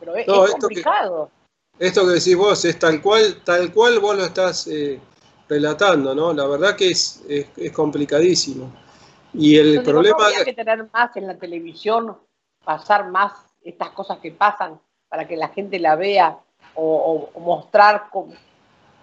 Pero 0.00 0.16
es, 0.16 0.26
complicado. 0.26 1.30
esto 1.78 2.00
que 2.02 2.14
decís 2.14 2.36
vos 2.36 2.64
es 2.64 2.78
tal 2.78 3.00
cual, 3.00 3.40
tal 3.44 3.72
cual 3.72 4.00
vos 4.00 4.16
lo 4.16 4.24
estás 4.24 4.66
eh, 4.66 5.00
relatando, 5.48 6.12
¿no? 6.12 6.32
La 6.32 6.46
verdad 6.46 6.74
que 6.74 6.90
es, 6.90 7.22
es, 7.28 7.72
complicadísimo. 7.72 8.72
Y 9.32 9.56
el 9.56 9.82
problema... 9.84 10.26
hay 10.26 10.44
que 10.44 10.52
tener 10.52 10.88
más 10.92 11.16
en 11.16 11.28
la 11.28 11.36
televisión, 11.36 12.18
pasar 12.64 13.08
más 13.08 13.32
estas 13.62 13.90
cosas 13.90 14.18
que 14.18 14.32
pasan 14.32 14.80
para 15.08 15.28
que 15.28 15.36
la 15.36 15.48
gente 15.48 15.78
la 15.78 15.94
vea 15.94 16.38
o, 16.74 17.30
mostrar 17.38 18.10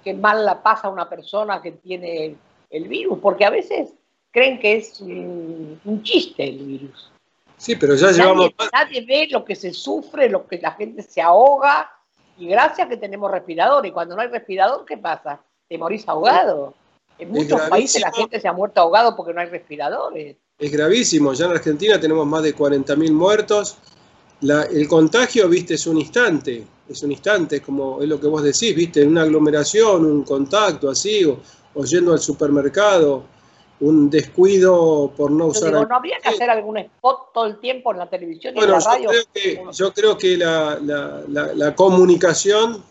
qué 0.04 0.14
mal 0.14 0.46
la 0.46 0.62
pasa 0.62 0.90
una 0.90 1.08
persona 1.08 1.62
que 1.62 1.72
tiene 1.72 2.36
el 2.70 2.88
virus, 2.90 3.20
porque 3.20 3.46
a 3.46 3.50
veces 3.50 3.94
creen 4.32 4.60
que 4.60 4.78
es 4.78 5.00
un, 5.02 6.02
chiste 6.04 6.48
el 6.48 6.58
virus. 6.58 7.12
Sí, 7.58 7.76
pero 7.76 7.96
ya 7.96 8.12
llevamos... 8.12 8.52
Nadie, 8.74 9.06
ve 9.06 9.28
lo 9.30 9.46
que 9.46 9.56
se 9.56 9.74
sufre, 9.74 10.30
lo 10.30 10.48
que 10.48 10.58
la 10.58 10.72
gente 10.72 11.04
se 11.04 11.22
ahoga, 11.22 11.92
y 12.38 12.48
gracias 12.48 12.88
que 12.88 12.98
tenemos 12.98 13.30
respirador, 13.30 13.86
y 13.86 13.92
cuando 13.92 14.16
no 14.16 14.22
hay 14.22 14.30
respirador, 14.30 14.86
¿qué 14.86 14.98
pasa? 14.98 15.42
Te 15.68 15.78
morís 15.78 16.08
ahogado. 16.08 16.74
En 17.20 17.30
muchos 17.30 17.62
países 17.70 18.02
la 18.02 18.12
gente 18.12 18.40
se 18.40 18.48
ha 18.48 18.54
muerto 18.54 18.82
ahogado 18.82 19.16
porque 19.16 19.34
no 19.34 19.42
hay 19.42 19.48
respiradores. 19.48 20.38
Es 20.58 20.72
gravísimo, 20.72 21.34
ya 21.34 21.46
en 21.46 21.52
Argentina 21.52 22.00
tenemos 22.00 22.26
más 22.26 22.42
de 22.42 22.56
40.000 22.56 23.12
muertos. 23.12 23.78
el 24.42 24.88
contagio, 24.88 25.48
viste, 25.48 25.76
es 25.76 25.86
un 25.86 26.00
instante, 26.00 26.66
es 26.90 27.04
un 27.04 27.12
instante, 27.12 27.58
es 27.58 27.62
como 27.62 28.02
es 28.02 28.10
lo 28.10 28.20
que 28.20 28.28
vos 28.28 28.42
decís, 28.42 28.76
viste, 28.76 29.04
en 29.04 29.10
una 29.10 29.22
aglomeración, 29.22 30.04
un 30.04 30.24
contacto 30.24 30.90
así, 30.90 31.24
o 31.26 31.84
yendo 31.86 32.14
al 32.14 32.20
supermercado, 32.20 33.24
un 33.82 34.12
descuido 34.12 35.12
por 35.18 35.32
no 35.32 35.48
usar. 35.48 35.74
¿No 35.74 35.96
habría 35.96 36.18
que 36.20 36.30
hacer 36.30 36.50
algún 36.50 36.78
spot 36.78 37.34
todo 37.34 37.46
el 37.48 37.60
tiempo 37.60 37.92
en 37.92 37.98
la 37.98 38.10
televisión 38.10 38.56
y 38.56 38.60
en 38.60 38.72
la 38.72 38.80
radio? 38.80 39.10
Yo 39.74 39.92
creo 39.92 40.18
que, 40.18 40.38
la, 40.38 41.74
comunicación 41.76 42.84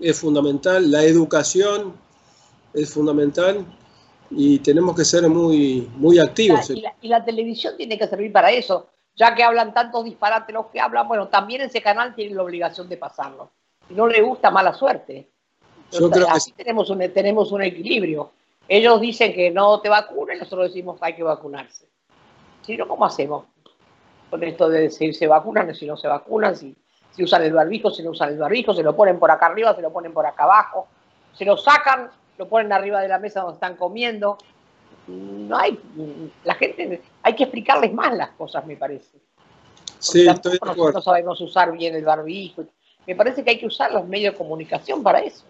es 0.00 0.18
fundamental, 0.18 0.90
la 0.90 1.04
educación 1.04 1.94
es 2.74 2.92
fundamental 2.92 3.64
y 4.30 4.58
tenemos 4.58 4.96
que 4.96 5.04
ser 5.04 5.28
muy, 5.28 5.88
muy 5.94 6.18
activos. 6.18 6.70
Y 6.70 7.08
la, 7.08 7.24
televisión 7.24 7.76
tiene 7.76 7.96
que 7.96 8.08
servir 8.08 8.32
para 8.32 8.50
eso, 8.50 8.88
ya 9.14 9.34
que 9.34 9.44
hablan 9.44 9.72
tantos 9.72 10.04
disparates 10.04 10.52
los 10.52 10.66
que 10.66 10.80
hablan, 10.80 11.06
bueno, 11.06 11.28
también 11.28 11.60
ese 11.60 11.80
canal 11.80 12.16
tiene 12.16 12.34
la 12.34 12.42
obligación 12.42 12.88
de 12.88 12.96
pasarlo. 12.96 13.52
No 13.90 14.08
le 14.08 14.20
gusta, 14.22 14.50
mala 14.50 14.74
suerte. 14.74 15.30
yo 15.92 16.10
creo 16.10 16.28
así 16.28 16.52
tenemos, 16.52 16.90
un, 16.90 16.98
tenemos 17.12 17.52
un 17.52 17.62
equilibrio. 17.62 18.32
Ellos 18.68 19.00
dicen 19.00 19.32
que 19.32 19.50
no 19.50 19.80
te 19.80 19.88
vacunen, 19.88 20.38
nosotros 20.38 20.68
decimos 20.68 20.98
que 20.98 21.06
hay 21.06 21.16
que 21.16 21.22
vacunarse. 21.22 21.88
Si 22.62 22.76
no, 22.76 22.86
¿cómo 22.86 23.06
hacemos? 23.06 23.46
Con 24.28 24.44
esto 24.44 24.68
de 24.68 24.90
si 24.90 25.14
se 25.14 25.26
vacunan, 25.26 25.74
si 25.74 25.86
no 25.86 25.96
se 25.96 26.06
vacunan, 26.06 26.54
si, 26.54 26.76
si 27.10 27.24
usan 27.24 27.42
el 27.42 27.54
barbijo, 27.54 27.90
si 27.90 28.02
no 28.02 28.10
usan 28.10 28.28
el 28.28 28.38
barbijo, 28.38 28.74
se 28.74 28.82
lo 28.82 28.94
ponen 28.94 29.18
por 29.18 29.30
acá 29.30 29.46
arriba, 29.46 29.74
se 29.74 29.80
lo 29.80 29.90
ponen 29.90 30.12
por 30.12 30.26
acá 30.26 30.44
abajo, 30.44 30.86
se 31.32 31.46
lo 31.46 31.56
sacan, 31.56 32.10
lo 32.36 32.46
ponen 32.46 32.70
arriba 32.72 33.00
de 33.00 33.08
la 33.08 33.18
mesa 33.18 33.40
donde 33.40 33.54
están 33.54 33.76
comiendo. 33.76 34.36
No 35.06 35.56
hay, 35.56 35.80
la 36.44 36.54
gente, 36.54 37.00
hay 37.22 37.34
que 37.34 37.44
explicarles 37.44 37.94
más 37.94 38.14
las 38.14 38.30
cosas, 38.32 38.66
me 38.66 38.76
parece. 38.76 39.18
sí, 39.98 40.28
estoy 40.28 40.52
de 40.52 40.58
nosotros 40.62 41.02
sabemos 41.02 41.40
usar 41.40 41.72
bien 41.72 41.94
el 41.94 42.04
barbijo. 42.04 42.64
Me 43.06 43.16
parece 43.16 43.42
que 43.42 43.50
hay 43.50 43.58
que 43.58 43.66
usar 43.66 43.92
los 43.92 44.06
medios 44.06 44.34
de 44.34 44.38
comunicación 44.38 45.02
para 45.02 45.20
eso. 45.20 45.46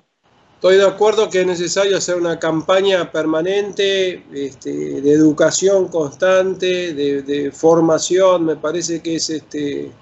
Estoy 0.58 0.76
de 0.76 0.88
acuerdo 0.88 1.30
que 1.30 1.42
es 1.42 1.46
necesario 1.46 1.96
hacer 1.96 2.16
una 2.16 2.36
campaña 2.36 3.12
permanente 3.12 4.24
este, 4.34 5.00
de 5.00 5.12
educación 5.12 5.86
constante, 5.86 6.94
de, 6.94 7.52
formación, 7.52 8.44
me 8.44 8.56
parece 8.56 9.00
que 9.00 9.14
es 9.14 9.30
este 9.30 9.92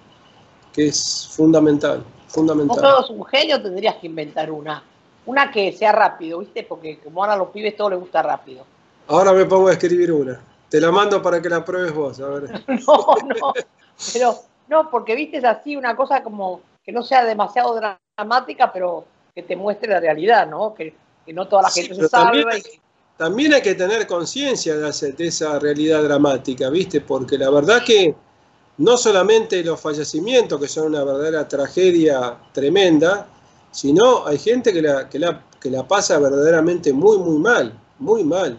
que 0.72 0.86
es 0.86 1.28
fundamental, 1.30 2.02
fundamental. 2.28 2.80
Vos 2.80 3.06
sos 3.06 3.10
un 3.10 3.26
genio, 3.26 3.60
tendrías 3.60 3.96
que 3.96 4.06
inventar 4.06 4.50
una, 4.50 4.82
una 5.26 5.50
que 5.50 5.72
sea 5.72 5.92
rápido, 5.92 6.38
¿viste? 6.38 6.62
Porque 6.62 7.00
como 7.00 7.22
ahora 7.22 7.34
a 7.34 7.36
los 7.36 7.50
pibes 7.50 7.76
todo 7.76 7.90
les 7.90 8.00
gusta 8.00 8.22
rápido. 8.22 8.64
Ahora 9.08 9.34
me 9.34 9.44
pongo 9.44 9.68
a 9.68 9.72
escribir 9.72 10.10
una. 10.10 10.40
Te 10.70 10.80
la 10.80 10.90
mando 10.90 11.20
para 11.20 11.42
que 11.42 11.50
la 11.50 11.62
pruebes 11.62 11.92
vos, 11.92 12.18
a 12.18 12.28
ver. 12.28 12.64
no, 12.66 13.14
no, 13.26 13.52
pero 14.10 14.34
no, 14.68 14.90
porque 14.90 15.14
viste 15.14 15.36
es 15.36 15.44
así 15.44 15.76
una 15.76 15.94
cosa 15.94 16.22
como 16.22 16.62
que 16.82 16.92
no 16.92 17.02
sea 17.02 17.26
demasiado 17.26 17.78
dramática, 18.16 18.72
pero 18.72 19.04
que 19.36 19.42
te 19.42 19.54
muestre 19.54 19.90
la 19.90 20.00
realidad, 20.00 20.48
¿no? 20.48 20.74
Que, 20.74 20.94
no 21.34 21.46
toda 21.46 21.62
la 21.62 21.70
gente 21.70 21.94
se 21.94 22.08
sabe. 22.08 22.42
También, 23.18 23.52
hay 23.52 23.60
que 23.60 23.74
tener 23.74 24.06
conciencia 24.06 24.76
de, 24.76 25.12
de 25.12 25.26
esa 25.26 25.58
realidad 25.58 26.02
dramática, 26.02 26.70
¿viste? 26.70 27.02
Porque 27.02 27.36
la 27.36 27.50
verdad 27.50 27.82
que 27.84 28.14
no 28.78 28.96
solamente 28.96 29.62
los 29.62 29.78
fallecimientos, 29.78 30.58
que 30.58 30.68
son 30.68 30.86
una 30.86 31.04
verdadera 31.04 31.46
tragedia 31.46 32.38
tremenda, 32.52 33.28
sino 33.70 34.26
hay 34.26 34.38
gente 34.38 34.72
que 34.72 34.80
la, 34.80 35.08
que 35.08 35.18
la, 35.18 35.44
que 35.60 35.70
la 35.70 35.86
pasa 35.86 36.18
verdaderamente 36.18 36.92
muy, 36.94 37.18
muy 37.18 37.38
mal, 37.38 37.78
muy 37.98 38.24
mal. 38.24 38.58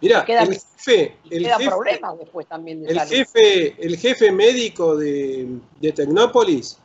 Mira, 0.00 0.24
el 0.26 0.54
jefe, 0.54 1.18
el, 1.30 1.46
jefe, 1.46 1.70
después 2.18 2.46
también 2.46 2.84
el, 2.88 2.98
jefe, 3.00 3.74
el 3.78 3.96
jefe 3.98 4.32
médico 4.32 4.96
de, 4.96 5.48
de 5.80 5.92
Tecnópolis 5.92 6.78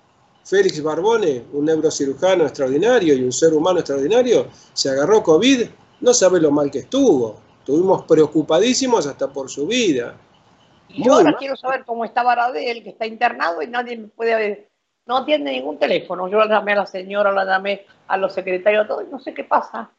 Félix 0.44 0.82
Barbone, 0.82 1.46
un 1.54 1.66
neurocirujano 1.66 2.44
extraordinario 2.46 3.14
y 3.14 3.24
un 3.24 3.32
ser 3.32 3.54
humano 3.54 3.80
extraordinario, 3.80 4.48
se 4.74 4.90
agarró 4.90 5.22
COVID, 5.22 5.68
no 6.02 6.14
sabe 6.14 6.40
lo 6.40 6.52
mal 6.52 6.72
que 6.72 6.80
estuvo. 6.80 7.40
Estuvimos 7.60 8.04
preocupadísimos 8.04 9.06
hasta 9.06 9.32
por 9.32 9.50
su 9.50 9.68
vida. 9.68 10.16
Y 10.88 11.06
yo 11.06 11.14
ahora 11.14 11.36
quiero 11.38 11.56
saber 11.56 11.86
cómo 11.86 12.04
está 12.04 12.24
Baradel, 12.24 12.84
que 12.84 12.90
está 12.90 13.06
internado 13.06 13.62
y 13.62 13.68
nadie 13.68 13.98
me 13.98 14.08
puede 14.08 14.36
ver. 14.36 14.70
No 15.06 15.18
atiende 15.18 15.52
ningún 15.52 15.78
teléfono. 15.78 16.28
Yo 16.28 16.40
la 16.40 16.48
llamé 16.48 16.74
a 16.74 16.78
la 16.78 16.86
señora, 16.86 17.32
la 17.32 17.46
llamé 17.46 17.86
a 18.08 18.18
los 18.18 18.34
secretarios, 18.34 18.88
todo, 18.88 19.02
y 19.04 19.08
no 19.12 19.20
sé 19.20 19.34
qué 19.34 19.44
pasa. 19.44 19.92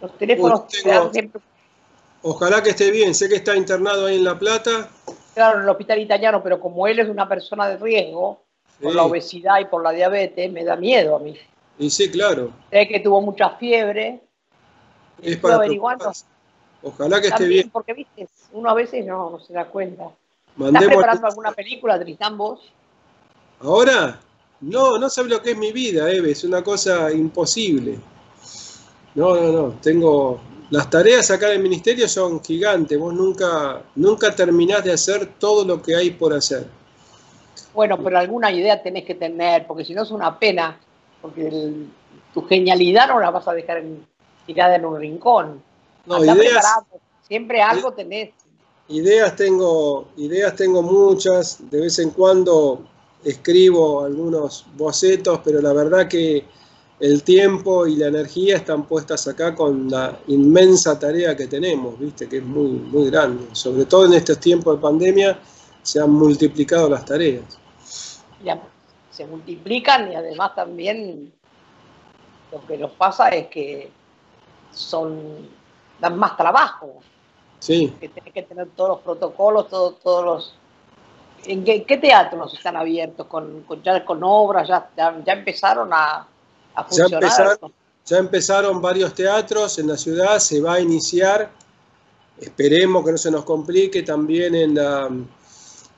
Los 0.00 0.16
teléfonos 0.18 0.64
siempre... 1.12 1.40
Ojalá 2.22 2.62
que 2.62 2.70
esté 2.70 2.90
bien. 2.90 3.14
Sé 3.14 3.28
que 3.28 3.36
está 3.36 3.56
internado 3.56 4.06
ahí 4.06 4.16
en 4.16 4.24
La 4.24 4.38
Plata. 4.38 4.88
Claro, 5.34 5.58
en 5.58 5.64
el 5.64 5.68
hospital 5.68 5.98
italiano, 5.98 6.42
pero 6.42 6.60
como 6.60 6.86
él 6.86 6.98
es 6.98 7.08
una 7.08 7.28
persona 7.28 7.68
de 7.68 7.76
riesgo, 7.76 8.44
por 8.80 8.94
la 8.94 9.04
obesidad 9.04 9.60
y 9.60 9.66
por 9.66 9.82
la 9.82 9.90
diabetes, 9.90 10.50
me 10.50 10.64
da 10.64 10.76
miedo 10.76 11.16
a 11.16 11.18
mí. 11.18 11.36
Y 11.78 11.90
sí, 11.90 12.10
claro. 12.10 12.52
Sé 12.70 12.86
que 12.88 13.00
tuvo 13.00 13.20
mucha 13.20 13.50
fiebre. 13.50 14.20
Es 15.22 15.36
para 15.38 15.56
averiguando. 15.56 16.12
Ojalá 16.82 17.20
que 17.20 17.28
esté 17.28 17.46
bien. 17.46 17.70
Porque, 17.70 17.94
viste, 17.94 18.28
uno 18.52 18.70
a 18.70 18.74
veces 18.74 19.04
no, 19.04 19.38
se 19.40 19.52
da 19.52 19.66
cuenta. 19.66 20.04
¿Estás 20.58 20.84
preparando 20.84 21.26
alguna 21.26 21.52
película, 21.52 21.98
Tristán, 21.98 22.36
vos? 22.36 22.60
¿Ahora? 23.60 24.20
No, 24.60 24.98
no 24.98 25.10
sabes 25.10 25.30
lo 25.30 25.42
que 25.42 25.52
es 25.52 25.56
mi 25.56 25.72
vida, 25.72 26.10
Eve. 26.10 26.30
Es 26.30 26.44
una 26.44 26.62
cosa 26.62 27.10
imposible. 27.12 27.98
No, 29.14 29.34
no, 29.34 29.52
no. 29.52 29.68
Tengo. 29.80 30.40
Las 30.70 30.88
tareas 30.90 31.30
acá 31.30 31.48
en 31.48 31.56
el 31.56 31.62
ministerio 31.62 32.08
son 32.08 32.42
gigantes. 32.42 32.98
Vos 32.98 33.14
nunca, 33.14 33.82
nunca 33.94 34.34
terminás 34.34 34.84
de 34.84 34.92
hacer 34.92 35.34
todo 35.38 35.64
lo 35.64 35.82
que 35.82 35.94
hay 35.94 36.10
por 36.10 36.32
hacer. 36.32 36.66
Bueno, 37.74 37.98
pero 38.02 38.18
alguna 38.18 38.52
idea 38.52 38.80
tenés 38.82 39.04
que 39.04 39.16
tener, 39.16 39.66
porque 39.66 39.84
si 39.84 39.94
no 39.94 40.02
es 40.02 40.10
una 40.10 40.38
pena, 40.38 40.78
porque 41.20 41.72
tu 42.32 42.46
genialidad 42.46 43.08
no 43.08 43.18
la 43.18 43.30
vas 43.30 43.48
a 43.48 43.52
dejar 43.52 43.82
tirada 44.46 44.76
en 44.76 44.84
un 44.84 45.00
rincón. 45.00 45.62
No, 46.06 46.24
ideas, 46.24 46.64
Siempre 47.22 47.62
algo 47.62 47.92
tenés. 47.92 48.30
Ideas 48.88 49.34
tengo, 49.34 50.08
ideas 50.18 50.54
tengo 50.54 50.82
muchas. 50.82 51.58
De 51.70 51.80
vez 51.80 51.98
en 51.98 52.10
cuando 52.10 52.84
escribo 53.24 54.04
algunos 54.04 54.66
bocetos, 54.76 55.40
pero 55.42 55.60
la 55.60 55.72
verdad 55.72 56.06
que 56.06 56.44
el 57.00 57.22
tiempo 57.22 57.86
y 57.86 57.96
la 57.96 58.08
energía 58.08 58.56
están 58.56 58.86
puestas 58.86 59.26
acá 59.26 59.54
con 59.54 59.90
la 59.90 60.18
inmensa 60.28 60.98
tarea 60.98 61.36
que 61.36 61.46
tenemos, 61.46 61.98
viste, 61.98 62.28
que 62.28 62.38
es 62.38 62.44
muy, 62.44 62.68
muy 62.68 63.10
grande. 63.10 63.46
Sobre 63.52 63.86
todo 63.86 64.06
en 64.06 64.12
estos 64.12 64.38
tiempos 64.38 64.76
de 64.76 64.82
pandemia 64.82 65.38
se 65.82 66.00
han 66.00 66.10
multiplicado 66.10 66.88
las 66.88 67.04
tareas. 67.04 67.63
Ya, 68.44 68.60
se 69.10 69.26
multiplican 69.26 70.12
y 70.12 70.14
además 70.14 70.54
también 70.54 71.32
lo 72.52 72.66
que 72.66 72.78
nos 72.78 72.92
pasa 72.92 73.28
es 73.30 73.48
que 73.48 73.90
son 74.70 75.48
dan 76.00 76.18
más 76.18 76.36
trabajo. 76.36 77.00
Sí. 77.58 77.94
Que 78.00 78.08
tenés 78.08 78.32
que 78.32 78.42
tener 78.42 78.68
todos 78.76 78.90
los 78.90 79.00
protocolos, 79.00 79.68
todos, 79.68 80.00
todos 80.00 80.24
los 80.24 80.54
¿En 81.46 81.64
qué, 81.64 81.98
teatros 81.98 82.54
están 82.54 82.76
abiertos? 82.76 83.26
¿Con, 83.26 83.64
ya 83.82 84.04
con 84.04 84.22
obras? 84.22 84.68
¿Ya, 84.68 84.88
ya, 84.96 85.32
empezaron 85.32 85.90
a, 85.92 86.26
funcionar? 86.88 87.58
Ya 88.06 88.18
empezaron, 88.18 88.80
varios 88.80 89.14
teatros 89.14 89.78
en 89.78 89.88
la 89.88 89.96
ciudad, 89.96 90.38
se 90.38 90.60
va 90.60 90.74
a 90.74 90.80
iniciar, 90.80 91.50
esperemos 92.38 93.04
que 93.04 93.12
no 93.12 93.18
se 93.18 93.30
nos 93.30 93.44
complique, 93.44 94.02
también 94.02 94.54
en 94.54 94.74
la, 94.74 95.10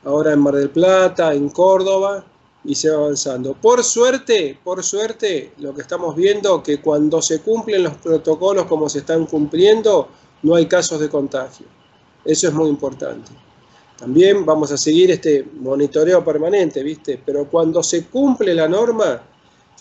ahora 0.04 0.32
en 0.32 0.38
Mar 0.40 0.54
del 0.54 0.70
Plata, 0.70 1.32
en 1.32 1.48
Córdoba, 1.50 2.24
y 2.66 2.74
se 2.74 2.90
va 2.90 2.96
avanzando. 2.96 3.54
Por 3.54 3.82
suerte, 3.84 4.58
por 4.62 4.82
suerte, 4.82 5.52
lo 5.58 5.74
que 5.74 5.82
estamos 5.82 6.16
viendo, 6.16 6.62
que 6.62 6.80
cuando 6.80 7.22
se 7.22 7.40
cumplen 7.40 7.84
los 7.84 7.94
protocolos 7.94 8.66
como 8.66 8.88
se 8.88 8.98
están 8.98 9.26
cumpliendo, 9.26 10.08
no 10.42 10.54
hay 10.54 10.66
casos 10.66 11.00
de 11.00 11.08
contagio. 11.08 11.66
Eso 12.24 12.48
es 12.48 12.54
muy 12.54 12.68
importante. 12.68 13.30
También 13.96 14.44
vamos 14.44 14.72
a 14.72 14.76
seguir 14.76 15.10
este 15.10 15.46
monitoreo 15.60 16.22
permanente, 16.24 16.82
¿viste? 16.82 17.20
Pero 17.24 17.48
cuando 17.48 17.82
se 17.82 18.06
cumple 18.06 18.54
la 18.54 18.68
norma 18.68 19.22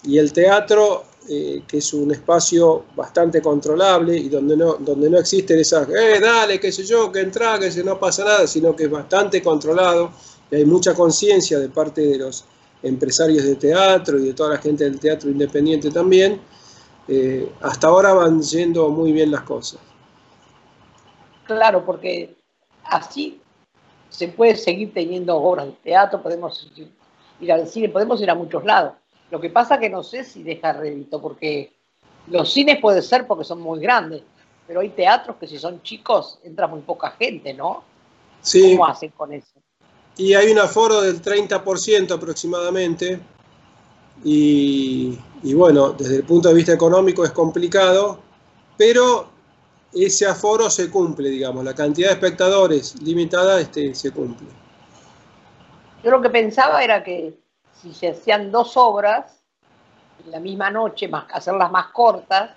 y 0.04 0.18
el 0.18 0.32
teatro, 0.32 1.04
eh, 1.28 1.64
que 1.68 1.80
es 1.80 1.94
un 1.94 2.12
espacio 2.12 2.86
bastante 2.96 3.42
controlable 3.42 4.16
y 4.16 4.30
donde 4.30 4.56
no, 4.56 4.76
donde 4.76 5.10
no 5.10 5.18
existen 5.18 5.60
esas, 5.60 5.90
eh, 5.90 6.20
dale, 6.22 6.60
qué 6.60 6.72
sé 6.72 6.86
yo, 6.86 7.12
que 7.12 7.22
entra, 7.22 7.60
que 7.60 7.84
no 7.84 8.00
pasa 8.00 8.24
nada, 8.24 8.48
sino 8.48 8.76
que 8.76 8.84
es 8.84 8.92
bastante 8.92 9.42
controlado 9.42 10.12
y 10.52 10.56
hay 10.56 10.66
mucha 10.66 10.94
conciencia 10.94 11.60
de 11.60 11.70
parte 11.70 12.02
de 12.02 12.20
los 12.20 12.46
empresarios 12.86 13.44
de 13.44 13.56
teatro 13.56 14.20
y 14.20 14.28
de 14.28 14.34
toda 14.34 14.52
la 14.52 14.58
gente 14.58 14.84
del 14.84 15.00
teatro 15.00 15.30
independiente 15.30 15.90
también, 15.90 16.40
eh, 17.08 17.52
hasta 17.62 17.88
ahora 17.88 18.14
van 18.14 18.42
yendo 18.42 18.90
muy 18.90 19.12
bien 19.12 19.32
las 19.32 19.42
cosas. 19.42 19.80
Claro, 21.46 21.86
porque 21.86 22.36
así 22.84 23.42
se 24.10 24.28
puede 24.28 24.56
seguir 24.56 24.94
teniendo 24.94 25.36
obras 25.36 25.68
de 25.68 25.74
teatro, 25.84 26.22
podemos 26.22 26.72
ir 27.40 27.52
al 27.52 27.68
cine, 27.68 27.90
podemos 27.90 28.22
ir 28.22 28.30
a 28.30 28.36
muchos 28.36 28.64
lados. 28.64 28.94
Lo 29.32 29.42
que 29.42 29.50
pasa 29.50 29.80
que 29.80 29.90
no 29.90 30.04
sé 30.04 30.24
si 30.24 30.44
deja 30.44 30.74
rédito, 30.74 31.22
porque 31.22 31.74
los 32.28 32.52
cines 32.52 32.80
puede 32.80 33.02
ser 33.02 33.28
porque 33.28 33.44
son 33.44 33.62
muy 33.62 33.80
grandes, 33.80 34.22
pero 34.68 34.80
hay 34.80 34.90
teatros 34.90 35.38
que 35.38 35.48
si 35.48 35.58
son 35.60 35.82
chicos 35.82 36.40
entra 36.44 36.68
muy 36.68 36.82
poca 36.82 37.12
gente, 37.12 37.54
¿no? 37.54 37.84
Sí. 38.42 38.72
¿Cómo 38.72 38.86
hacen 38.86 39.12
con 39.12 39.34
eso? 39.34 39.55
Y 40.18 40.34
hay 40.34 40.52
un 40.52 40.60
aforo 40.60 41.02
del 41.02 41.22
30% 41.22 42.12
aproximadamente. 42.12 43.20
Y, 44.24 45.18
bueno, 45.54 45.92
desde 45.92 46.18
el 46.18 46.24
punto 46.24 46.50
de 46.50 46.56
vista 46.56 46.74
económico 46.74 47.24
es 47.24 47.32
complicado, 47.32 48.20
pero 48.78 49.30
ese 49.94 50.26
aforo 50.26 50.70
se 50.70 50.90
cumple, 50.90 51.30
digamos, 51.30 51.64
la 51.64 51.76
cantidad 51.76 52.10
de 52.10 52.14
espectadores 52.14 53.00
limitada 53.02 53.60
este, 53.60 53.94
se 53.94 54.12
cumple. 54.12 54.48
Yo 56.04 56.12
lo 56.12 56.22
que 56.22 56.30
pensaba 56.30 56.84
era 56.84 57.04
que 57.04 57.38
si 57.82 57.94
se 57.94 58.10
hacían 58.10 58.52
dos 58.52 58.78
obras 58.78 59.42
en 60.24 60.32
la 60.32 60.40
misma 60.40 60.72
noche, 60.72 61.08
más, 61.08 61.26
hacerlas 61.32 61.72
más 61.72 61.88
cortas, 61.88 62.52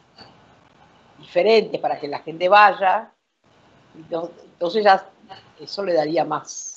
diferentes 1.18 1.80
para 1.80 1.98
que 1.98 2.08
la 2.08 2.20
gente 2.20 2.48
vaya, 2.48 3.10
entonces 3.94 4.84
ya 4.84 5.04
eso 5.60 5.84
le 5.84 5.92
daría 5.92 6.24
más, 6.24 6.67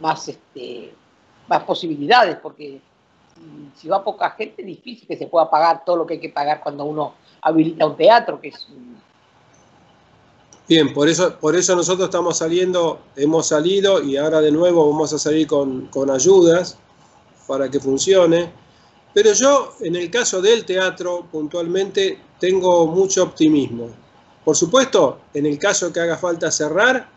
más, 0.00 0.28
este, 0.28 0.94
más 1.48 1.62
posibilidades, 1.64 2.36
porque 2.36 2.80
si 3.76 3.88
va 3.88 4.04
poca 4.04 4.30
gente 4.30 4.62
es 4.62 4.66
difícil 4.66 5.08
que 5.08 5.16
se 5.16 5.26
pueda 5.26 5.50
pagar 5.50 5.84
todo 5.84 5.96
lo 5.96 6.06
que 6.06 6.14
hay 6.14 6.20
que 6.20 6.28
pagar 6.28 6.60
cuando 6.62 6.84
uno 6.84 7.14
habilita 7.42 7.86
un 7.86 7.96
teatro, 7.96 8.40
que 8.40 8.48
es 8.48 8.66
Bien, 10.66 10.94
por 10.94 11.10
eso, 11.10 11.36
por 11.38 11.54
eso 11.54 11.76
nosotros 11.76 12.06
estamos 12.06 12.38
saliendo, 12.38 13.00
hemos 13.16 13.48
salido 13.48 14.02
y 14.02 14.16
ahora 14.16 14.40
de 14.40 14.50
nuevo 14.50 14.90
vamos 14.90 15.12
a 15.12 15.18
salir 15.18 15.46
con, 15.46 15.88
con 15.88 16.10
ayudas 16.10 16.78
para 17.46 17.70
que 17.70 17.78
funcione. 17.78 18.50
Pero 19.12 19.34
yo, 19.34 19.74
en 19.80 19.94
el 19.94 20.10
caso 20.10 20.40
del 20.40 20.64
teatro, 20.64 21.26
puntualmente, 21.30 22.18
tengo 22.40 22.86
mucho 22.86 23.24
optimismo. 23.24 23.90
Por 24.42 24.56
supuesto, 24.56 25.20
en 25.34 25.44
el 25.44 25.58
caso 25.58 25.92
que 25.92 26.00
haga 26.00 26.16
falta 26.16 26.50
cerrar, 26.50 27.10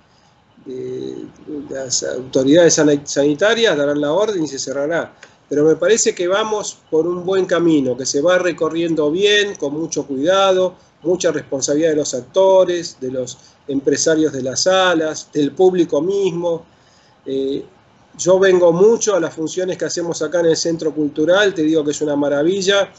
eh, 0.69 1.25
las 1.69 2.03
autoridades 2.03 2.81
sanitarias 3.05 3.77
darán 3.77 4.01
la 4.01 4.11
orden 4.11 4.43
y 4.43 4.47
se 4.47 4.59
cerrará 4.59 5.13
pero 5.49 5.63
me 5.63 5.75
parece 5.75 6.13
que 6.13 6.27
vamos 6.27 6.77
por 6.89 7.07
un 7.07 7.25
buen 7.25 7.45
camino, 7.45 7.95
que 7.95 8.05
se 8.05 8.21
va 8.21 8.37
recorriendo 8.37 9.09
bien, 9.09 9.55
con 9.55 9.73
mucho 9.73 10.05
cuidado, 10.05 10.75
mucha 11.03 11.31
responsabilidad 11.31 11.91
de 11.91 11.95
los 11.95 12.13
actores, 12.13 12.97
de 12.99 13.11
los 13.11 13.37
empresarios 13.67 14.33
de 14.33 14.43
las 14.43 14.63
salas, 14.63 15.29
del 15.31 15.53
público 15.53 16.01
mismo. 16.01 16.65
Eh, 17.25 17.63
yo 18.17 18.39
vengo 18.39 18.73
mucho 18.73 19.15
a 19.15 19.19
las 19.19 19.33
funciones 19.33 19.77
que 19.77 19.85
hacemos 19.85 20.21
acá 20.21 20.41
en 20.41 20.47
el 20.47 20.57
Centro 20.57 20.93
Cultural, 20.93 21.53
te 21.53 21.61
digo 21.63 21.83
que 21.83 21.91
es 21.91 22.01
una 22.01 22.15
maravilla, 22.15 22.91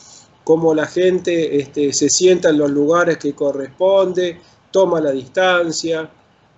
cómo 0.42 0.74
la 0.74 0.86
gente 0.86 1.60
este, 1.60 1.92
se 1.92 2.08
sienta 2.08 2.48
en 2.48 2.58
los 2.58 2.70
lugares 2.70 3.18
que 3.18 3.34
corresponde, 3.34 4.40
toma 4.70 5.00
la 5.00 5.10
distancia. 5.10 6.08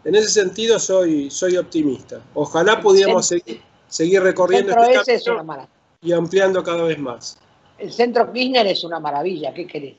En 0.05 0.15
ese 0.15 0.29
sentido 0.29 0.79
soy, 0.79 1.31
soy 1.31 1.57
optimista. 1.57 2.21
Ojalá 2.35 2.81
pudiéramos 2.81 3.27
seguir, 3.27 3.61
seguir 3.89 4.23
recorriendo 4.23 4.73
este 4.73 5.23
camino 5.23 5.69
y 6.03 6.13
ampliando 6.13 6.63
cada 6.63 6.85
vez 6.85 6.99
más. 6.99 7.39
El 7.79 7.93
centro 7.93 8.33
Kirchner 8.33 8.67
es 8.67 8.85
una 8.85 9.01
maravilla, 9.01 9.53
¿qué 9.53 9.67
querés? 9.67 9.97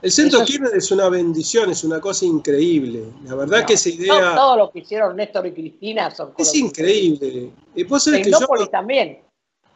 El 0.00 0.12
centro 0.12 0.44
Kirchner 0.44 0.74
es 0.74 0.90
una 0.90 1.08
bendición, 1.08 1.70
es 1.70 1.82
una 1.82 1.98
cosa 1.98 2.26
increíble. 2.26 3.04
La 3.24 3.34
verdad 3.34 3.64
que 3.64 3.72
esa 3.72 3.88
idea. 3.88 4.34
Todo, 4.34 4.56
lo 4.58 4.70
que 4.70 4.80
hicieron 4.80 5.16
Néstor 5.16 5.46
y 5.46 5.52
Cristina 5.52 6.10
son 6.14 6.34
Es 6.36 6.54
increíble. 6.54 7.50
Y 7.74 7.84
que 7.84 8.30
yo, 8.30 8.68
también. 8.70 9.20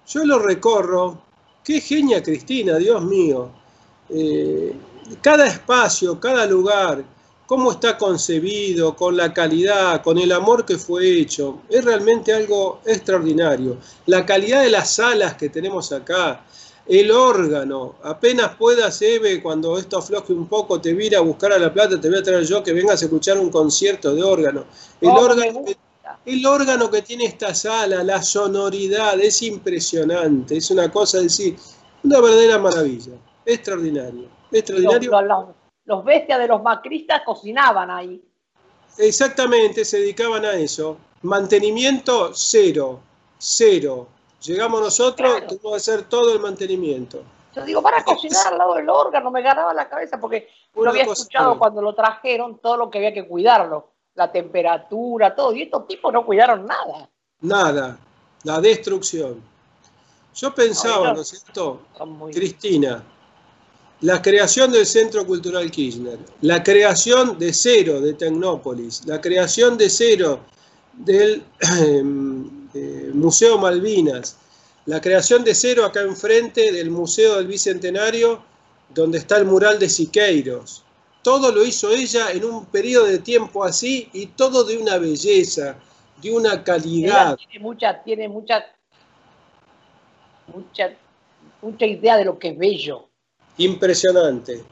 Yo 0.06 0.24
lo 0.24 0.38
recorro. 0.38 1.22
Qué 1.64 1.80
genia 1.80 2.22
Cristina, 2.22 2.76
Dios 2.76 3.02
mío. 3.04 3.50
Eh, 4.10 4.74
cada 5.22 5.46
espacio, 5.46 6.20
cada 6.20 6.44
lugar, 6.46 7.02
cómo 7.48 7.72
está 7.72 7.96
concebido, 7.96 8.94
con 8.94 9.16
la 9.16 9.32
calidad, 9.32 10.02
con 10.02 10.18
el 10.18 10.32
amor 10.32 10.66
que 10.66 10.76
fue 10.76 11.18
hecho. 11.18 11.62
Es 11.70 11.82
realmente 11.82 12.30
algo 12.34 12.82
extraordinario. 12.84 13.78
La 14.04 14.26
calidad 14.26 14.62
de 14.62 14.68
las 14.68 14.92
salas 14.96 15.32
que 15.34 15.48
tenemos 15.48 15.90
acá, 15.90 16.44
el 16.86 17.10
órgano, 17.10 17.94
apenas 18.02 18.54
puedas, 18.56 19.00
Eve, 19.00 19.42
cuando 19.42 19.78
esto 19.78 19.96
afloje 19.96 20.34
un 20.34 20.46
poco, 20.46 20.78
te 20.78 20.92
vira 20.92 21.20
a 21.20 21.22
buscar 21.22 21.54
a 21.54 21.58
La 21.58 21.72
Plata, 21.72 21.98
te 21.98 22.10
voy 22.10 22.18
a 22.18 22.22
traer 22.22 22.44
yo 22.44 22.62
que 22.62 22.74
vengas 22.74 23.00
a 23.00 23.06
escuchar 23.06 23.38
un 23.38 23.48
concierto 23.48 24.14
de 24.14 24.22
órgano. 24.22 24.66
El, 25.00 25.08
oh, 25.08 25.14
órgano, 25.14 25.64
que, 25.64 25.78
el 26.26 26.44
órgano 26.44 26.90
que 26.90 27.00
tiene 27.00 27.24
esta 27.24 27.54
sala, 27.54 28.04
la 28.04 28.22
sonoridad, 28.22 29.18
es 29.18 29.40
impresionante, 29.40 30.58
es 30.58 30.70
una 30.70 30.92
cosa, 30.92 31.16
de 31.16 31.24
decir, 31.24 31.56
una 32.04 32.20
verdadera 32.20 32.58
maravilla, 32.58 33.12
extraordinario. 33.46 34.28
Extraordinario 34.52 35.10
los 35.88 36.04
bestias 36.04 36.38
de 36.38 36.46
los 36.46 36.62
macristas 36.62 37.22
cocinaban 37.24 37.90
ahí. 37.90 38.22
Exactamente, 38.98 39.86
se 39.86 39.98
dedicaban 39.98 40.44
a 40.44 40.52
eso. 40.52 40.98
Mantenimiento 41.22 42.32
cero, 42.34 43.00
cero. 43.38 44.06
Llegamos 44.42 44.82
nosotros, 44.82 45.36
claro. 45.36 45.46
que 45.46 45.76
hacer 45.76 46.02
todo 46.02 46.34
el 46.34 46.40
mantenimiento. 46.40 47.22
Yo 47.54 47.64
digo, 47.64 47.82
para 47.82 48.04
cocinar 48.04 48.48
al 48.48 48.58
lado 48.58 48.74
del 48.74 48.90
órgano, 48.90 49.30
me 49.30 49.40
ganaba 49.40 49.72
la 49.72 49.88
cabeza 49.88 50.20
porque 50.20 50.50
uno 50.74 50.90
había 50.90 51.04
escuchado 51.04 51.58
cuando 51.58 51.80
lo 51.80 51.94
trajeron 51.94 52.58
todo 52.58 52.76
lo 52.76 52.90
que 52.90 52.98
había 52.98 53.14
que 53.14 53.26
cuidarlo, 53.26 53.88
la 54.14 54.30
temperatura, 54.30 55.34
todo, 55.34 55.54
y 55.54 55.62
estos 55.62 55.88
tipos 55.88 56.12
no 56.12 56.26
cuidaron 56.26 56.66
nada. 56.66 57.08
Nada, 57.40 57.98
la 58.44 58.60
destrucción. 58.60 59.42
Yo 60.34 60.54
pensaba, 60.54 61.14
¿no 61.14 61.22
es 61.22 61.28
cierto? 61.28 61.80
Cristina, 62.30 63.02
la 64.00 64.22
creación 64.22 64.70
del 64.70 64.86
Centro 64.86 65.26
Cultural 65.26 65.70
Kirchner, 65.70 66.18
la 66.42 66.62
creación 66.62 67.38
de 67.38 67.52
cero 67.52 68.00
de 68.00 68.14
Tecnópolis, 68.14 69.04
la 69.06 69.20
creación 69.20 69.76
de 69.76 69.90
cero 69.90 70.40
del 70.92 71.42
eh, 72.74 73.10
Museo 73.12 73.58
Malvinas, 73.58 74.36
la 74.86 75.00
creación 75.00 75.42
de 75.42 75.54
cero 75.54 75.84
acá 75.84 76.02
enfrente 76.02 76.70
del 76.72 76.90
Museo 76.90 77.36
del 77.36 77.48
Bicentenario, 77.48 78.42
donde 78.94 79.18
está 79.18 79.36
el 79.36 79.44
mural 79.44 79.78
de 79.78 79.88
Siqueiros. 79.88 80.84
Todo 81.22 81.50
lo 81.52 81.64
hizo 81.64 81.90
ella 81.90 82.30
en 82.30 82.44
un 82.44 82.66
periodo 82.66 83.06
de 83.06 83.18
tiempo 83.18 83.64
así 83.64 84.08
y 84.12 84.26
todo 84.26 84.64
de 84.64 84.78
una 84.78 84.96
belleza, 84.98 85.76
de 86.22 86.30
una 86.30 86.62
calidad. 86.62 87.36
tiene 87.36 87.58
mucha, 87.58 88.02
tiene 88.02 88.28
mucha, 88.28 88.64
mucha, 90.46 90.96
mucha 91.60 91.84
idea 91.86 92.16
de 92.16 92.24
lo 92.24 92.38
que 92.38 92.48
es 92.50 92.58
bello. 92.58 93.07
Impresionante. 93.58 94.64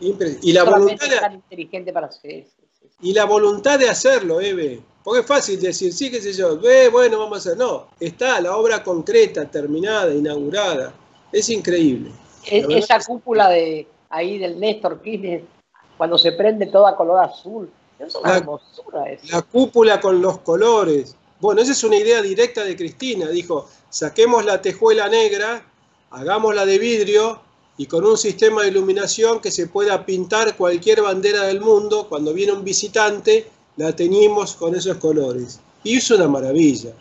y 0.00 0.52
la 0.52 0.64
voluntad 0.64 1.08
de... 1.08 1.34
inteligente 1.34 1.92
para 1.92 2.08
hacer 2.08 2.46
Y 3.00 3.12
la 3.12 3.24
voluntad 3.24 3.78
de 3.78 3.88
hacerlo, 3.88 4.40
Eve. 4.40 4.82
Porque 5.02 5.20
es 5.20 5.26
fácil 5.26 5.60
decir, 5.60 5.92
sí, 5.92 6.10
qué 6.10 6.20
sé 6.20 6.32
yo, 6.32 6.58
ve, 6.60 6.88
bueno, 6.88 7.18
vamos 7.18 7.38
a 7.38 7.50
hacer. 7.50 7.56
No, 7.58 7.88
está 7.98 8.40
la 8.40 8.56
obra 8.56 8.82
concreta, 8.82 9.50
terminada, 9.50 10.14
inaugurada. 10.14 10.92
Es 11.32 11.48
increíble. 11.48 12.10
esa 12.44 13.00
cúpula 13.00 13.48
de 13.48 13.86
ahí 14.10 14.38
del 14.38 14.60
Néstor 14.60 15.00
Kirchner, 15.00 15.44
cuando 15.96 16.18
se 16.18 16.32
prende 16.32 16.66
toda 16.66 16.94
color 16.96 17.24
azul, 17.24 17.70
es 17.98 18.14
una 18.14 18.36
hermosura 18.36 19.10
eso. 19.10 19.26
La 19.30 19.42
cúpula 19.42 20.00
con 20.00 20.20
los 20.20 20.38
colores. 20.38 21.16
Bueno, 21.40 21.62
esa 21.62 21.72
es 21.72 21.82
una 21.82 21.96
idea 21.96 22.22
directa 22.22 22.64
de 22.64 22.76
Cristina. 22.76 23.28
Dijo, 23.28 23.68
saquemos 23.88 24.44
la 24.44 24.60
tejuela 24.60 25.08
negra, 25.08 25.64
hagámosla 26.10 26.66
de 26.66 26.78
vidrio 26.78 27.51
y 27.76 27.86
con 27.86 28.04
un 28.04 28.18
sistema 28.18 28.62
de 28.62 28.68
iluminación 28.68 29.40
que 29.40 29.50
se 29.50 29.66
pueda 29.66 30.04
pintar 30.04 30.56
cualquier 30.56 31.02
bandera 31.02 31.44
del 31.44 31.60
mundo, 31.60 32.06
cuando 32.08 32.34
viene 32.34 32.52
un 32.52 32.64
visitante, 32.64 33.50
la 33.76 33.96
teñimos 33.96 34.54
con 34.54 34.74
esos 34.74 34.98
colores. 34.98 35.60
Y 35.82 35.96
es 35.96 36.10
una 36.10 36.28
maravilla. 36.28 36.92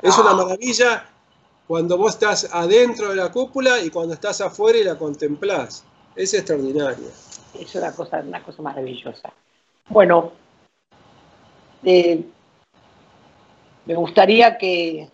Es 0.00 0.16
una 0.18 0.34
maravilla 0.34 1.08
cuando 1.66 1.96
vos 1.98 2.12
estás 2.14 2.48
adentro 2.52 3.10
de 3.10 3.16
la 3.16 3.30
cúpula 3.30 3.80
y 3.80 3.90
cuando 3.90 4.14
estás 4.14 4.40
afuera 4.40 4.78
y 4.78 4.84
la 4.84 4.96
contemplás. 4.96 5.84
Es 6.14 6.34
extraordinario. 6.34 7.08
Es 7.58 7.74
una 7.74 7.92
cosa, 7.92 8.20
una 8.20 8.42
cosa 8.42 8.62
maravillosa. 8.62 9.32
Bueno, 9.88 10.32
eh, 11.84 12.24
me 13.84 13.94
gustaría 13.94 14.56
que 14.56 15.10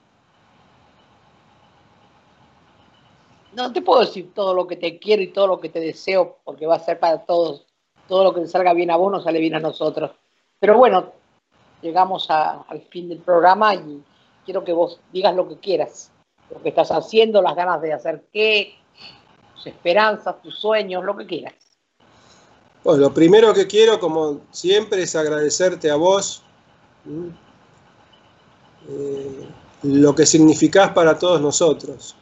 no 3.58 3.72
te 3.72 3.82
puedo 3.82 4.00
decir 4.00 4.32
todo 4.32 4.54
lo 4.54 4.66
que 4.66 4.76
te 4.76 4.98
quiero 4.98 5.20
y 5.20 5.32
todo 5.32 5.48
lo 5.48 5.60
que 5.60 5.68
te 5.68 5.80
deseo, 5.80 6.38
porque 6.44 6.66
va 6.66 6.76
a 6.76 6.84
ser 6.84 6.98
para 6.98 7.24
todos. 7.24 7.66
Todo 8.06 8.24
lo 8.24 8.32
que 8.32 8.46
salga 8.46 8.72
bien 8.72 8.90
a 8.90 8.96
vos 8.96 9.10
no 9.10 9.20
sale 9.20 9.40
bien 9.40 9.54
a 9.54 9.60
nosotros. 9.60 10.12
Pero 10.60 10.78
bueno, 10.78 11.12
llegamos 11.82 12.30
al 12.30 12.80
fin 12.88 13.08
del 13.08 13.18
programa 13.18 13.74
y 13.74 14.02
quiero 14.44 14.64
que 14.64 14.72
vos 14.72 15.00
digas 15.12 15.34
lo 15.34 15.48
que 15.48 15.58
quieras, 15.58 16.10
lo 16.50 16.62
que 16.62 16.70
estás 16.70 16.90
haciendo, 16.90 17.42
las 17.42 17.56
ganas 17.56 17.82
de 17.82 17.92
hacer 17.92 18.24
qué, 18.32 18.74
tus 19.54 19.66
esperanzas, 19.66 20.40
tus 20.40 20.58
sueños, 20.58 21.04
lo 21.04 21.16
que 21.16 21.26
quieras. 21.26 21.54
Bueno, 22.84 23.00
lo 23.00 23.12
primero 23.12 23.52
que 23.52 23.66
quiero, 23.66 23.98
como 23.98 24.40
siempre, 24.52 25.02
es 25.02 25.14
agradecerte 25.16 25.90
a 25.90 25.96
vos 25.96 26.44
eh, 28.88 29.48
lo 29.82 30.14
que 30.14 30.24
significás 30.24 30.92
para 30.92 31.18
todos 31.18 31.40
nosotros 31.40 32.16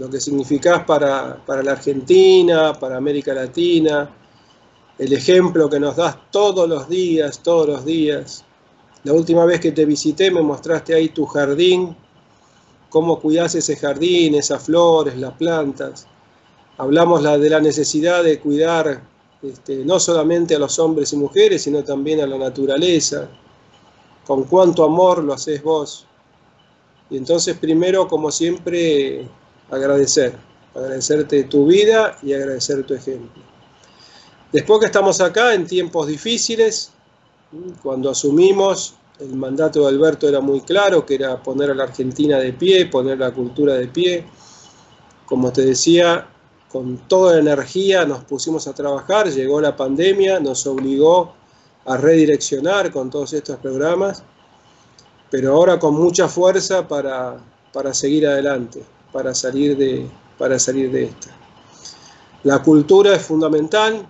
lo 0.00 0.08
que 0.08 0.18
significás 0.18 0.84
para, 0.84 1.36
para 1.44 1.62
la 1.62 1.72
Argentina, 1.72 2.72
para 2.72 2.96
América 2.96 3.34
Latina, 3.34 4.08
el 4.98 5.12
ejemplo 5.12 5.68
que 5.68 5.78
nos 5.78 5.96
das 5.96 6.16
todos 6.30 6.66
los 6.66 6.88
días, 6.88 7.42
todos 7.42 7.68
los 7.68 7.84
días. 7.84 8.42
La 9.04 9.12
última 9.12 9.44
vez 9.44 9.60
que 9.60 9.72
te 9.72 9.84
visité 9.84 10.30
me 10.30 10.40
mostraste 10.40 10.94
ahí 10.94 11.10
tu 11.10 11.26
jardín, 11.26 11.94
cómo 12.88 13.20
cuidás 13.20 13.54
ese 13.56 13.76
jardín, 13.76 14.36
esas 14.36 14.62
flores, 14.62 15.18
las 15.18 15.34
plantas. 15.34 16.06
Hablamos 16.78 17.22
de 17.22 17.50
la 17.50 17.60
necesidad 17.60 18.24
de 18.24 18.40
cuidar 18.40 19.02
este, 19.42 19.84
no 19.84 20.00
solamente 20.00 20.54
a 20.54 20.58
los 20.58 20.78
hombres 20.78 21.12
y 21.12 21.18
mujeres, 21.18 21.64
sino 21.64 21.84
también 21.84 22.22
a 22.22 22.26
la 22.26 22.38
naturaleza. 22.38 23.28
Con 24.26 24.44
cuánto 24.44 24.82
amor 24.82 25.22
lo 25.22 25.34
haces 25.34 25.62
vos. 25.62 26.06
Y 27.10 27.18
entonces 27.18 27.58
primero, 27.58 28.08
como 28.08 28.30
siempre, 28.30 29.28
agradecer, 29.70 30.34
agradecerte 30.74 31.44
tu 31.44 31.66
vida 31.66 32.16
y 32.22 32.32
agradecer 32.32 32.84
tu 32.84 32.94
ejemplo. 32.94 33.42
Después 34.52 34.80
que 34.80 34.86
estamos 34.86 35.20
acá 35.20 35.54
en 35.54 35.66
tiempos 35.66 36.08
difíciles, 36.08 36.92
cuando 37.82 38.10
asumimos, 38.10 38.94
el 39.20 39.34
mandato 39.34 39.82
de 39.82 39.88
Alberto 39.88 40.28
era 40.28 40.40
muy 40.40 40.60
claro, 40.62 41.06
que 41.06 41.14
era 41.14 41.40
poner 41.42 41.70
a 41.70 41.74
la 41.74 41.84
Argentina 41.84 42.38
de 42.38 42.52
pie, 42.52 42.86
poner 42.86 43.18
la 43.18 43.32
cultura 43.32 43.74
de 43.74 43.86
pie. 43.86 44.24
Como 45.26 45.52
te 45.52 45.62
decía, 45.62 46.26
con 46.68 46.96
toda 47.06 47.34
la 47.34 47.40
energía 47.40 48.04
nos 48.04 48.24
pusimos 48.24 48.66
a 48.66 48.74
trabajar, 48.74 49.28
llegó 49.28 49.60
la 49.60 49.76
pandemia, 49.76 50.40
nos 50.40 50.66
obligó 50.66 51.34
a 51.84 51.96
redireccionar 51.96 52.90
con 52.90 53.10
todos 53.10 53.32
estos 53.32 53.56
programas, 53.58 54.24
pero 55.30 55.52
ahora 55.52 55.78
con 55.78 55.94
mucha 55.94 56.28
fuerza 56.28 56.88
para, 56.88 57.38
para 57.72 57.94
seguir 57.94 58.26
adelante 58.26 58.82
para 59.12 59.34
salir 59.34 59.76
de, 59.76 60.06
para 60.38 60.58
salir 60.58 60.90
de 60.90 61.04
esta. 61.04 61.30
La 62.44 62.62
cultura 62.62 63.14
es 63.14 63.22
fundamental. 63.22 64.06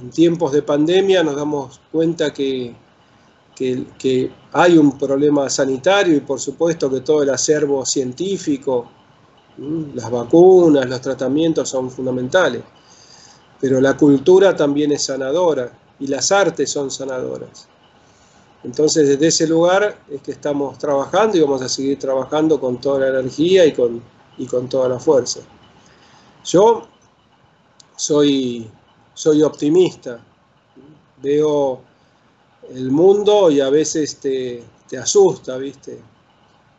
En 0.00 0.10
tiempos 0.10 0.52
de 0.52 0.62
pandemia 0.62 1.22
nos 1.22 1.36
damos 1.36 1.80
cuenta 1.92 2.32
que, 2.32 2.74
que, 3.54 4.30
hay 4.52 4.76
un 4.76 4.98
problema 4.98 5.48
sanitario 5.48 6.16
y 6.16 6.20
por 6.20 6.40
supuesto 6.40 6.90
que 6.90 7.00
todo 7.00 7.22
el 7.22 7.30
acervo 7.30 7.86
científico, 7.86 8.90
las 9.94 10.10
vacunas, 10.10 10.86
los 10.88 11.00
tratamientos 11.00 11.68
son 11.68 11.90
fundamentales. 11.90 12.62
Pero 13.60 13.80
la 13.80 13.96
cultura 13.96 14.56
también 14.56 14.92
es 14.92 15.04
sanadora 15.04 15.72
y 16.00 16.08
las 16.08 16.32
artes 16.32 16.70
son 16.70 16.90
sanadoras. 16.90 17.68
Entonces, 18.64 19.08
desde 19.08 19.26
ese 19.26 19.46
lugar 19.46 19.98
es 20.08 20.22
que 20.22 20.32
estamos 20.32 20.78
trabajando 20.78 21.36
y 21.36 21.40
vamos 21.40 21.62
a 21.62 21.68
seguir 21.68 21.98
trabajando 21.98 22.60
con 22.60 22.80
toda 22.80 23.00
la 23.00 23.20
energía 23.20 23.66
y 23.66 23.72
con, 23.72 24.00
y 24.38 24.46
con 24.46 24.68
toda 24.68 24.88
la 24.88 25.00
fuerza. 25.00 25.40
Yo 26.44 26.86
soy, 27.96 28.70
soy 29.14 29.42
optimista, 29.42 30.20
veo 31.20 31.80
el 32.72 32.90
mundo 32.90 33.50
y 33.50 33.60
a 33.60 33.68
veces 33.68 34.16
te, 34.18 34.62
te 34.88 34.96
asusta, 34.96 35.56
¿viste? 35.56 36.00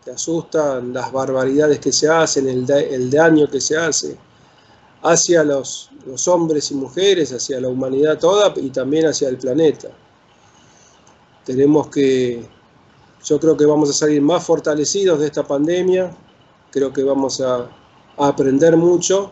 Te 0.05 0.11
asustan 0.11 0.93
las 0.93 1.11
barbaridades 1.11 1.79
que 1.79 1.91
se 1.91 2.07
hacen, 2.07 2.47
el, 2.47 2.69
el 2.69 3.09
daño 3.09 3.49
que 3.49 3.59
se 3.59 3.77
hace 3.77 4.17
hacia 5.01 5.43
los, 5.43 5.91
los 6.05 6.29
hombres 6.29 6.71
y 6.71 6.75
mujeres, 6.75 7.33
hacia 7.33 7.59
la 7.59 7.67
humanidad 7.67 8.17
toda 8.19 8.53
y 8.55 8.69
también 8.69 9.07
hacia 9.07 9.27
el 9.27 9.37
planeta 9.37 9.89
tenemos 11.45 11.87
que, 11.87 12.45
yo 13.23 13.39
creo 13.39 13.57
que 13.57 13.65
vamos 13.65 13.89
a 13.89 13.93
salir 13.93 14.21
más 14.21 14.45
fortalecidos 14.45 15.19
de 15.19 15.27
esta 15.27 15.43
pandemia, 15.43 16.11
creo 16.71 16.91
que 16.91 17.03
vamos 17.03 17.41
a, 17.41 17.69
aprender 18.15 18.77
mucho, 18.77 19.31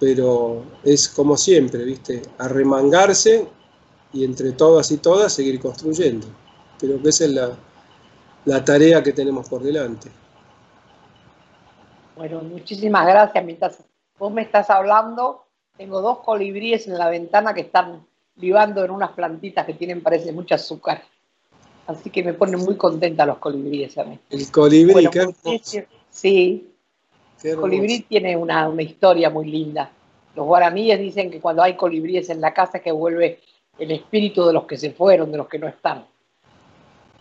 pero 0.00 0.64
es 0.82 1.08
como 1.08 1.36
siempre, 1.36 1.84
¿viste? 1.84 2.22
Arremangarse 2.38 3.46
y 4.12 4.24
entre 4.24 4.52
todas 4.52 4.90
y 4.90 4.96
todas 4.96 5.34
seguir 5.34 5.60
construyendo. 5.60 6.26
Creo 6.78 7.00
que 7.02 7.10
esa 7.10 7.24
es 7.24 7.32
la, 7.32 7.50
la 8.46 8.64
tarea 8.64 9.02
que 9.02 9.12
tenemos 9.12 9.48
por 9.48 9.62
delante. 9.62 10.10
Bueno, 12.16 12.40
muchísimas 12.40 13.06
gracias. 13.06 13.44
Mientras 13.44 13.84
vos 14.18 14.32
me 14.32 14.42
estás 14.42 14.70
hablando, 14.70 15.44
tengo 15.76 16.00
dos 16.00 16.20
colibríes 16.20 16.86
en 16.86 16.96
la 16.96 17.10
ventana 17.10 17.52
que 17.52 17.62
están 17.62 18.06
vivando 18.36 18.84
en 18.84 18.90
unas 18.90 19.12
plantitas 19.12 19.66
que 19.66 19.74
tienen, 19.74 20.02
parece, 20.02 20.32
mucho 20.32 20.54
azúcar. 20.54 21.02
Así 21.86 22.10
que 22.10 22.22
me 22.22 22.34
ponen 22.34 22.60
muy 22.60 22.76
contenta 22.76 23.26
los 23.26 23.38
colibríes 23.38 23.96
a 23.98 24.04
mí. 24.04 24.18
El 24.30 24.50
colibrí, 24.50 25.08
Sí, 26.10 26.70
el 27.42 27.56
colibrí 27.56 28.00
tiene 28.02 28.36
una, 28.36 28.70
historia 28.82 29.30
muy 29.30 29.50
linda. 29.50 29.90
Los 30.36 30.46
guaraníes 30.46 30.98
dicen 30.98 31.30
que 31.30 31.40
cuando 31.40 31.62
hay 31.62 31.76
colibríes 31.76 32.30
en 32.30 32.40
la 32.40 32.54
casa 32.54 32.78
que 32.78 32.92
vuelve 32.92 33.40
el 33.78 33.90
espíritu 33.90 34.46
de 34.46 34.52
los 34.52 34.64
que 34.64 34.76
se 34.76 34.92
fueron, 34.92 35.32
de 35.32 35.38
los 35.38 35.48
que 35.48 35.58
no 35.58 35.66
están. 35.66 36.06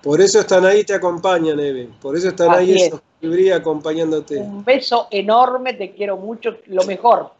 Por 0.04 0.20
eso 0.20 0.40
están 0.40 0.66
ahí, 0.66 0.84
te 0.84 0.94
acompañan, 0.94 1.60
Eve. 1.60 1.90
Por 2.02 2.16
eso 2.16 2.30
están 2.30 2.52
ahí 2.52 2.74
esos 2.74 3.02
colibríes 3.20 3.56
acompañándote. 3.56 4.38
Un 4.38 4.64
beso 4.64 5.08
enorme, 5.12 5.74
te 5.74 5.92
quiero 5.92 6.18
mucho, 6.18 6.58
lo 6.68 6.84
mejor. 6.84 7.32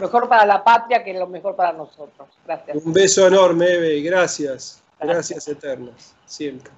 Mejor 0.00 0.28
para 0.28 0.46
la 0.46 0.64
patria 0.64 1.04
que 1.04 1.12
lo 1.12 1.26
mejor 1.26 1.54
para 1.56 1.72
nosotros. 1.72 2.28
Gracias. 2.44 2.76
Un 2.84 2.92
beso 2.92 3.26
enorme, 3.26 3.66
Eve, 3.66 4.00
gracias. 4.00 4.82
Gracias, 4.98 5.30
gracias 5.38 5.48
eternas, 5.48 6.14
siempre. 6.26 6.70